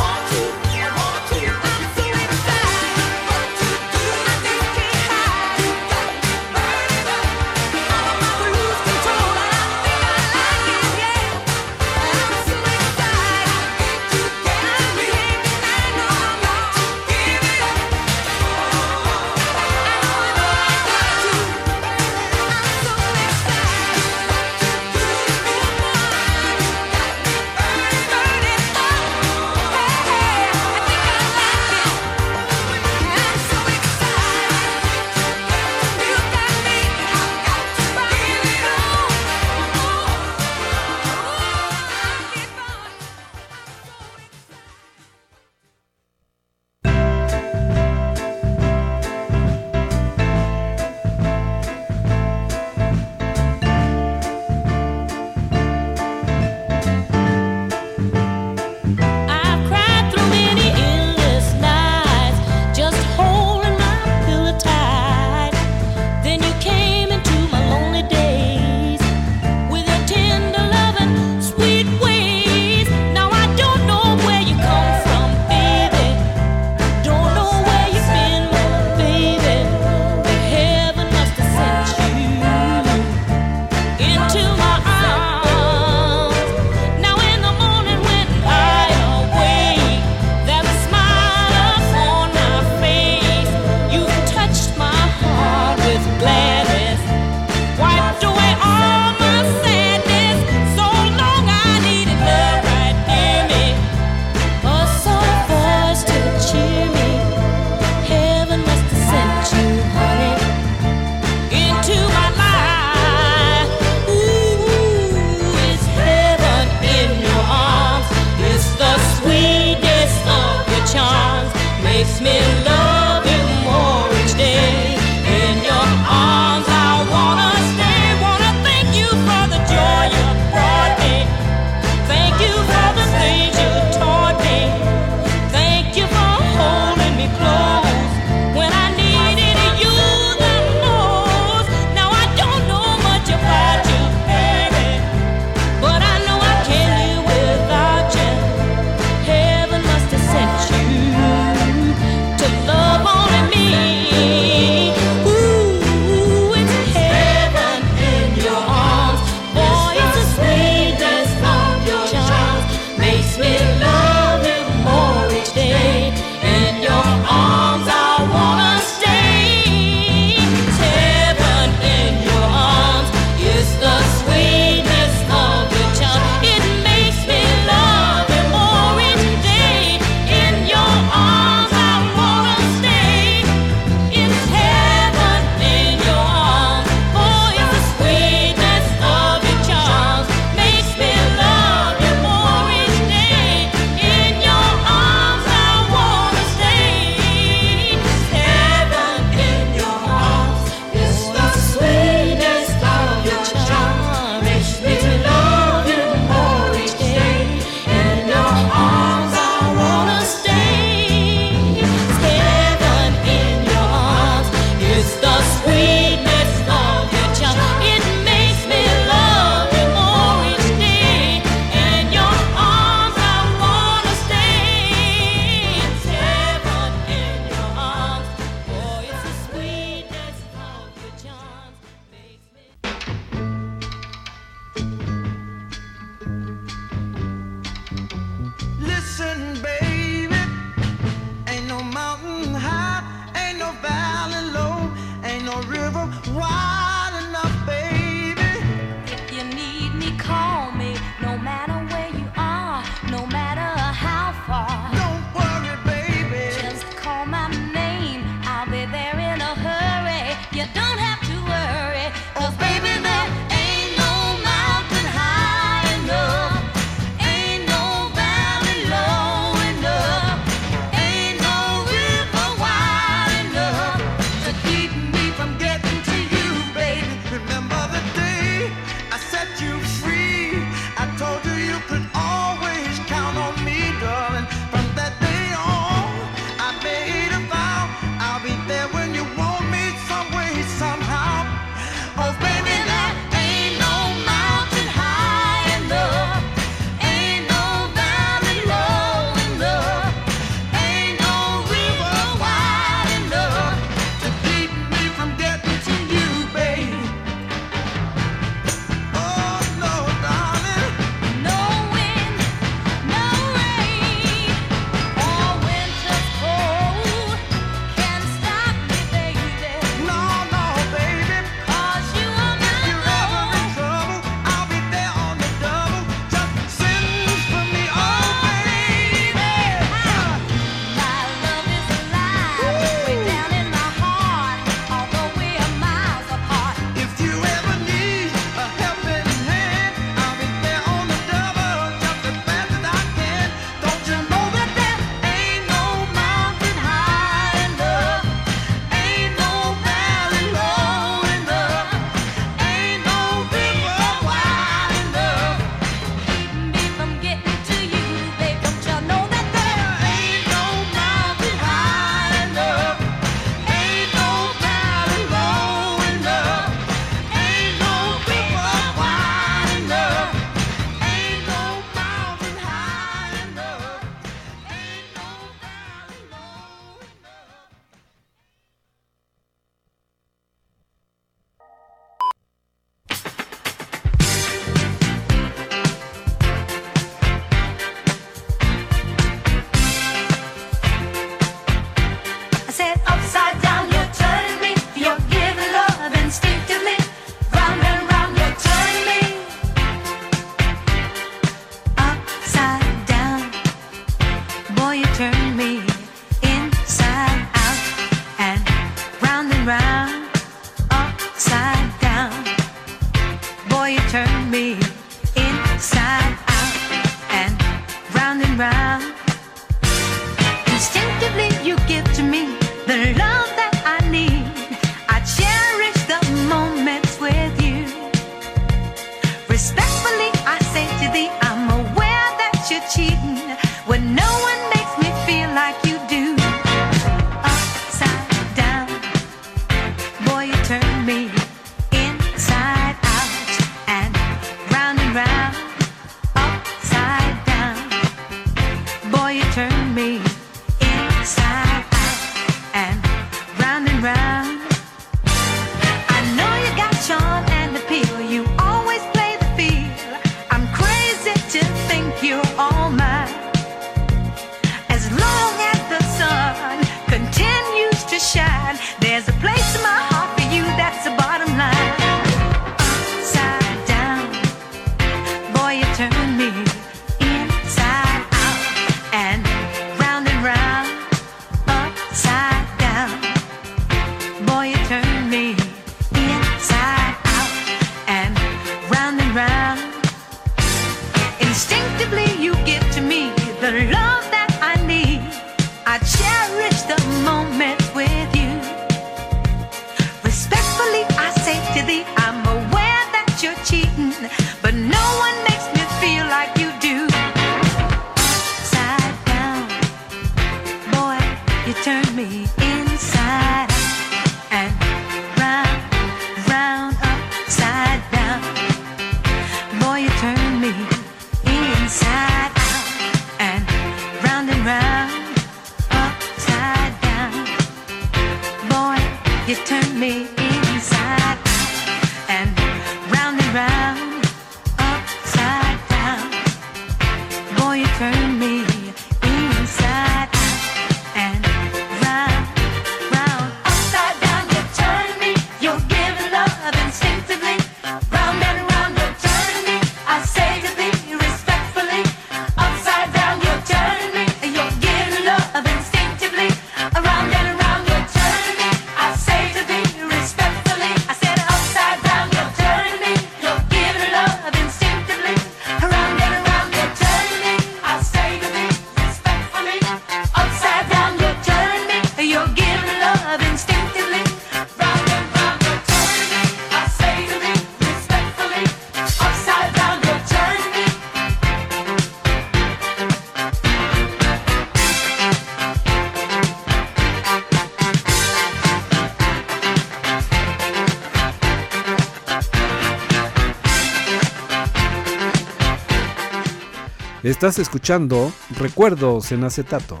[597.36, 600.00] Estás escuchando Recuerdos en acetato.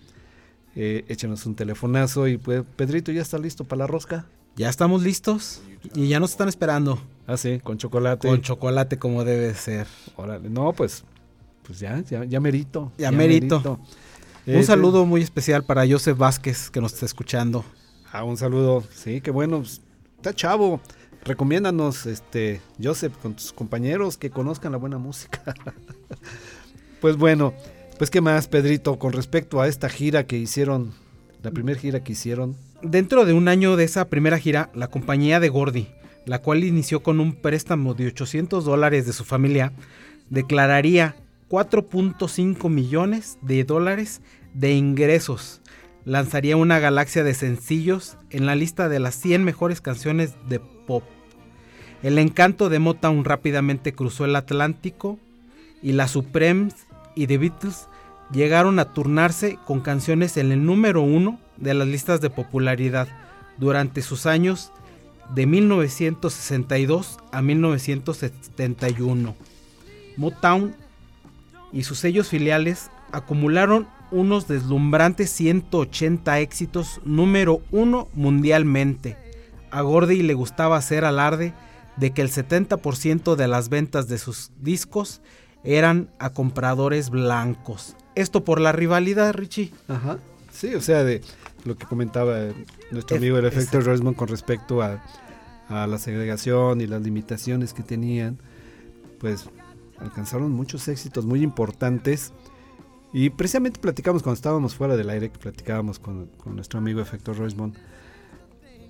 [0.76, 4.26] Eh, échenos un telefonazo y pues, Pedrito, ¿ya está listo para la rosca?
[4.56, 5.60] Ya estamos listos
[5.94, 7.00] y ya nos están esperando.
[7.26, 8.28] Ah, sí, con chocolate.
[8.28, 9.86] Con chocolate como debe ser.
[10.16, 11.04] Órale, no, pues,
[11.66, 12.92] pues ya, ya, ya merito.
[12.98, 13.56] Ya, merito.
[13.56, 13.80] merito.
[14.46, 17.64] Un Eh, saludo muy especial para Joseph Vázquez que nos está escuchando.
[18.12, 18.82] Ah, un saludo.
[18.92, 19.62] Sí, qué bueno.
[20.16, 20.80] Está chavo.
[21.24, 25.54] Recomiéndanos, este, Joseph, con tus compañeros que conozcan la buena música.
[27.00, 27.54] pues bueno,
[27.98, 30.92] pues qué más, Pedrito, con respecto a esta gira que hicieron,
[31.42, 32.56] la primera gira que hicieron.
[32.82, 35.88] Dentro de un año de esa primera gira, la compañía de Gordy,
[36.24, 39.72] la cual inició con un préstamo de 800 dólares de su familia,
[40.30, 41.16] declararía
[41.50, 44.22] 4.5 millones de dólares
[44.54, 45.60] de ingresos.
[46.04, 51.04] Lanzaría una galaxia de sencillos en la lista de las 100 mejores canciones de pop.
[52.02, 55.18] El encanto de Motown rápidamente cruzó el Atlántico
[55.82, 56.74] y las Supremes
[57.14, 57.88] y The Beatles
[58.32, 63.08] llegaron a turnarse con canciones en el número uno de las listas de popularidad
[63.58, 64.72] durante sus años
[65.34, 69.34] de 1962 a 1971.
[70.16, 70.74] Motown
[71.72, 79.16] y sus sellos filiales acumularon unos deslumbrantes 180 éxitos número uno mundialmente.
[79.70, 81.54] A Gordy le gustaba hacer alarde
[81.96, 85.20] de que el 70% de las ventas de sus discos
[85.64, 87.96] eran a compradores blancos.
[88.14, 89.72] Esto por la rivalidad, Richie.
[89.88, 90.18] Ajá.
[90.52, 91.20] Sí, o sea, de
[91.64, 92.54] lo que comentaba eh,
[92.90, 93.80] nuestro amigo el efecto.
[93.80, 95.02] Resmond con respecto a,
[95.68, 98.38] a la segregación y las limitaciones que tenían,
[99.18, 99.48] pues
[99.98, 102.32] alcanzaron muchos éxitos muy importantes.
[103.12, 107.32] Y precisamente platicamos cuando estábamos fuera del aire, que platicábamos con, con nuestro amigo Efecto
[107.34, 107.76] Roismond.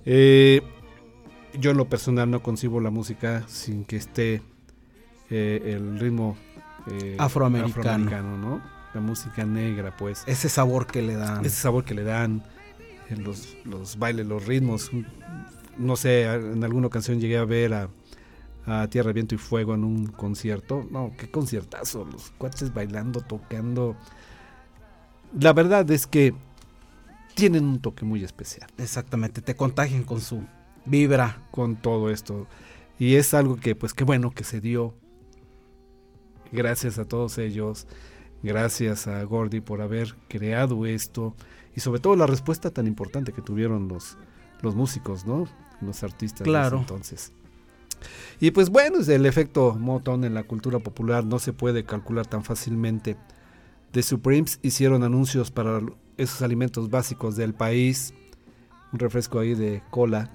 [0.04, 0.62] Eh,
[1.58, 4.42] yo en lo personal no concibo la música sin que esté
[5.30, 6.36] eh, el ritmo
[6.90, 7.80] eh, Afroamericano.
[7.80, 8.62] afroamericano, ¿no?
[8.94, 10.24] La música negra, pues.
[10.26, 11.44] Ese sabor que le dan.
[11.44, 12.42] Ese sabor que le dan,
[13.08, 14.90] eh, los, los bailes, los ritmos.
[15.78, 17.88] No sé, en alguna ocasión llegué a ver a,
[18.70, 20.86] a Tierra, Viento y Fuego en un concierto.
[20.90, 22.04] No, qué conciertazo.
[22.04, 23.96] Los cuates bailando, tocando.
[25.38, 26.34] La verdad es que
[27.34, 28.70] tienen un toque muy especial.
[28.78, 30.42] Exactamente, te contagian con su
[30.86, 31.42] vibra.
[31.50, 32.46] Con todo esto.
[32.98, 34.94] Y es algo que, pues, qué bueno que se dio.
[36.52, 37.86] Gracias a todos ellos.
[38.42, 41.34] Gracias a Gordy por haber creado esto.
[41.74, 44.16] Y sobre todo la respuesta tan importante que tuvieron los,
[44.62, 45.46] los músicos, ¿no?
[45.80, 46.76] Los artistas de Claro.
[46.76, 47.32] ese entonces.
[48.40, 52.44] Y pues bueno, el efecto Motown en la cultura popular no se puede calcular tan
[52.44, 53.16] fácilmente.
[53.92, 55.80] The Supremes hicieron anuncios para
[56.16, 58.14] esos alimentos básicos del país.
[58.92, 60.30] Un refresco ahí de cola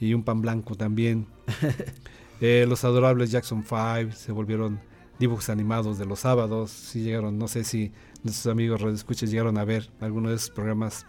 [0.00, 1.26] y un pan blanco también.
[2.42, 4.78] Eh, los adorables Jackson 5 se volvieron
[5.18, 6.70] dibujos animados de los sábados.
[6.70, 11.06] Si llegaron, no sé si nuestros amigos radioescuchas llegaron a ver alguno de esos programas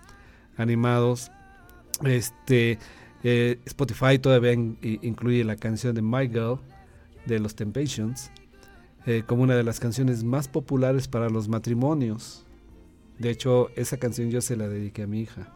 [0.56, 1.30] animados.
[2.04, 2.80] Este
[3.24, 6.60] eh, Spotify todavía incluye la canción de My Girl
[7.26, 8.32] de los Temptations
[9.06, 12.46] eh, como una de las canciones más populares para los matrimonios.
[13.20, 15.54] De hecho, esa canción yo se la dediqué a mi hija.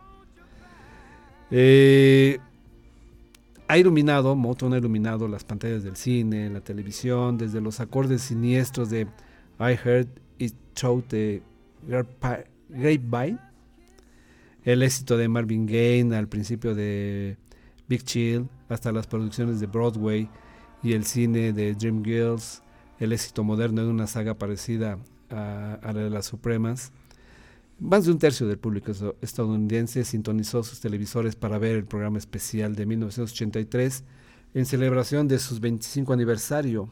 [1.52, 2.40] Eh,
[3.68, 8.90] ha iluminado, Motown ha iluminado las pantallas del cine, la televisión, desde los acordes siniestros
[8.90, 9.02] de
[9.60, 10.08] I Heard
[10.40, 10.56] It
[11.08, 11.42] the
[11.88, 13.38] Grape- Grapevine,
[14.64, 17.38] el éxito de Marvin Gaye al principio de
[17.92, 20.30] Big Chill, hasta las producciones de Broadway
[20.82, 22.64] y el cine de Dreamgirls,
[23.00, 24.98] el éxito moderno de una saga parecida
[25.30, 26.94] a, la de las Supremas.
[27.80, 32.78] Más de un tercio del público estadounidense sintonizó sus televisores para ver el programa especial
[32.78, 34.06] de 1983
[34.54, 36.90] en celebración de su 25 aniversario,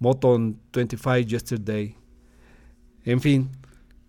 [0.00, 1.94] Motown 25 Yesterday.
[3.04, 3.50] En fin,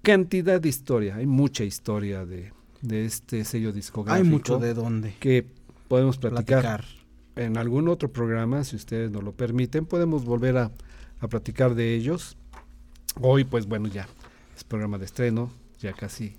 [0.02, 2.52] cantidad de historia, hay mucha historia de,
[2.82, 4.24] de este sello discográfico.
[4.26, 5.16] Hay mucho de dónde.
[5.20, 5.46] Que
[5.88, 6.86] podemos platicar, Platicar.
[7.36, 10.72] en algún otro programa, si ustedes nos lo permiten, podemos volver a,
[11.20, 12.38] a platicar de ellos.
[13.20, 14.08] Hoy, pues bueno, ya
[14.56, 16.36] es programa de estreno, ya casi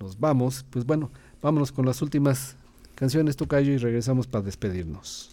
[0.00, 0.64] nos vamos.
[0.70, 2.56] Pues bueno, vámonos con las últimas
[2.94, 5.31] canciones, Tocayo, y regresamos para despedirnos.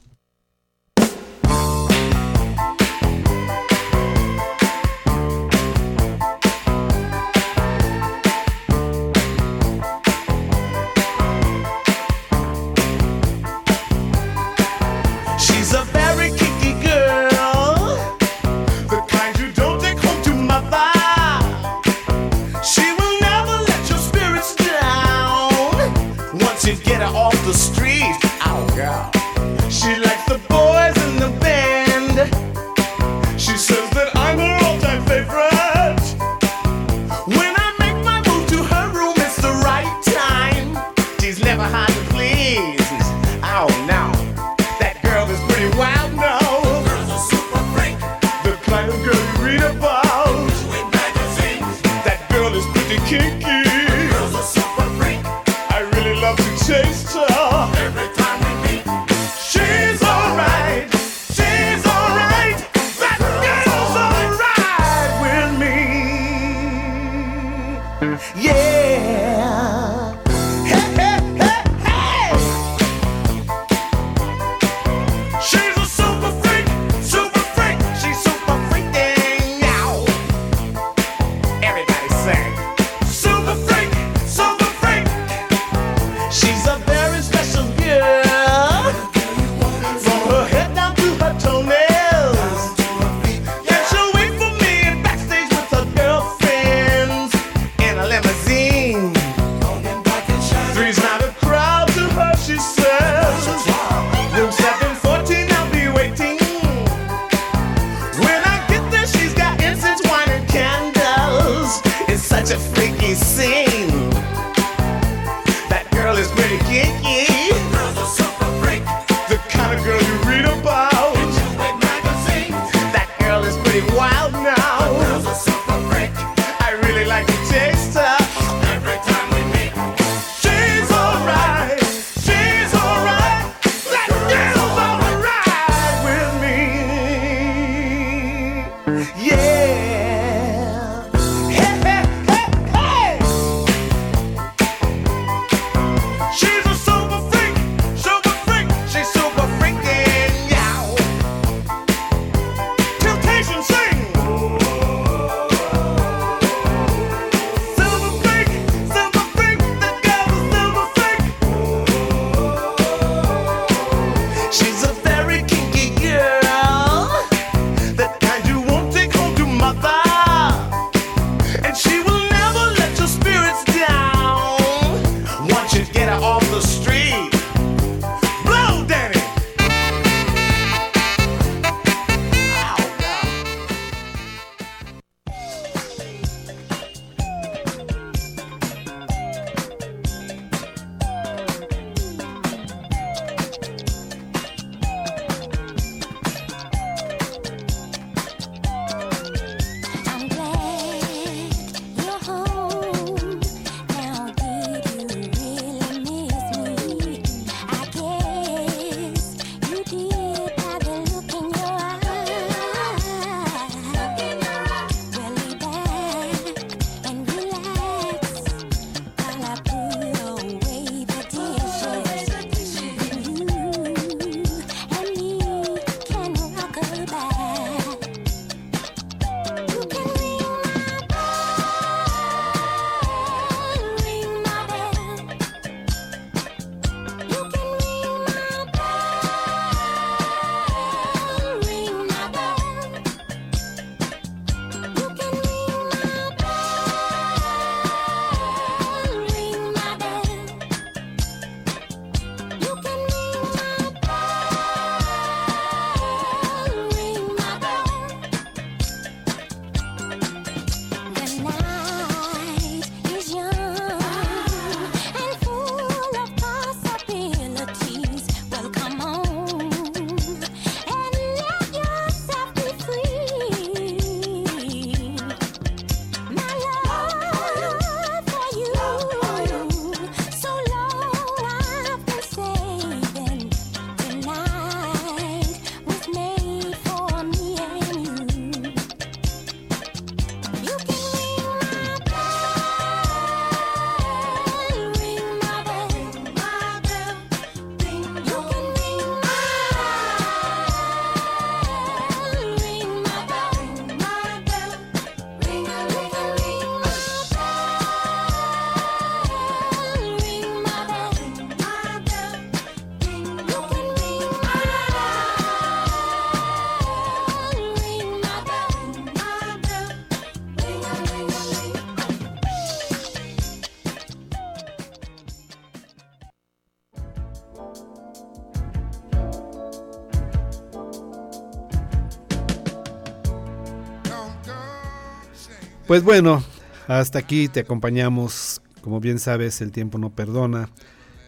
[335.89, 336.43] Pues bueno,
[336.87, 338.61] hasta aquí te acompañamos.
[338.81, 340.69] Como bien sabes, el tiempo no perdona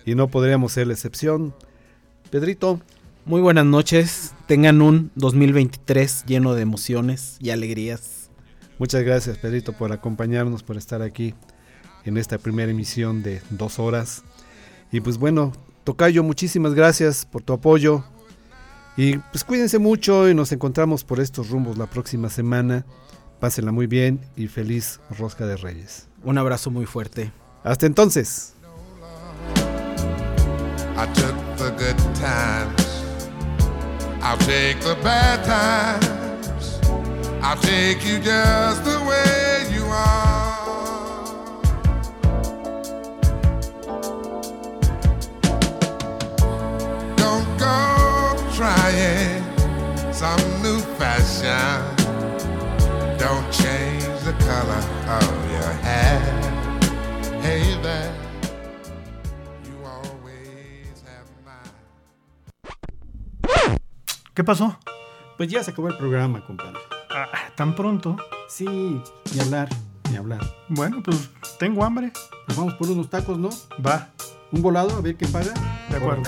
[0.05, 1.55] y no podríamos ser la excepción.
[2.29, 2.79] Pedrito,
[3.25, 4.35] Muy buenas noches.
[4.45, 8.29] Tengan un 2023 lleno de emociones y alegrías.
[8.77, 11.33] muchas gracias Pedrito por acompañarnos, por estar aquí
[12.05, 14.21] en esta primera emisión de dos horas.
[14.91, 18.03] Y pues bueno, Tocayo, muchísimas gracias por tu apoyo.
[18.95, 22.85] Y pues cuídense mucho y nos encontramos por estos rumbos la próxima semana.
[23.41, 26.07] Pásenla muy bien y feliz Rosca de Reyes.
[26.23, 27.31] Un abrazo muy fuerte.
[27.63, 28.53] Hasta entonces.
[30.95, 33.03] I took the good times.
[34.22, 36.80] I'll take the bad times.
[37.41, 40.51] I'll take you just the way you are.
[47.18, 49.43] Don't go trying
[50.13, 52.00] some new fashion.
[53.22, 56.19] Don't change the color of your hair.
[57.43, 58.11] Hey there.
[64.34, 64.76] ¿Qué pasó?
[65.38, 66.80] Pues ya se acabó el programa, compadre.
[67.11, 68.18] Ah, ¿Tan pronto?
[68.49, 69.69] Sí, ni hablar,
[70.10, 70.41] ni hablar.
[70.69, 71.30] Bueno, pues
[71.60, 72.11] tengo hambre.
[72.48, 73.49] Nos vamos por unos tacos, ¿no?
[73.85, 74.10] Va.
[74.52, 75.53] Un volado, a ver qué paga.
[75.91, 76.23] De acuerdo.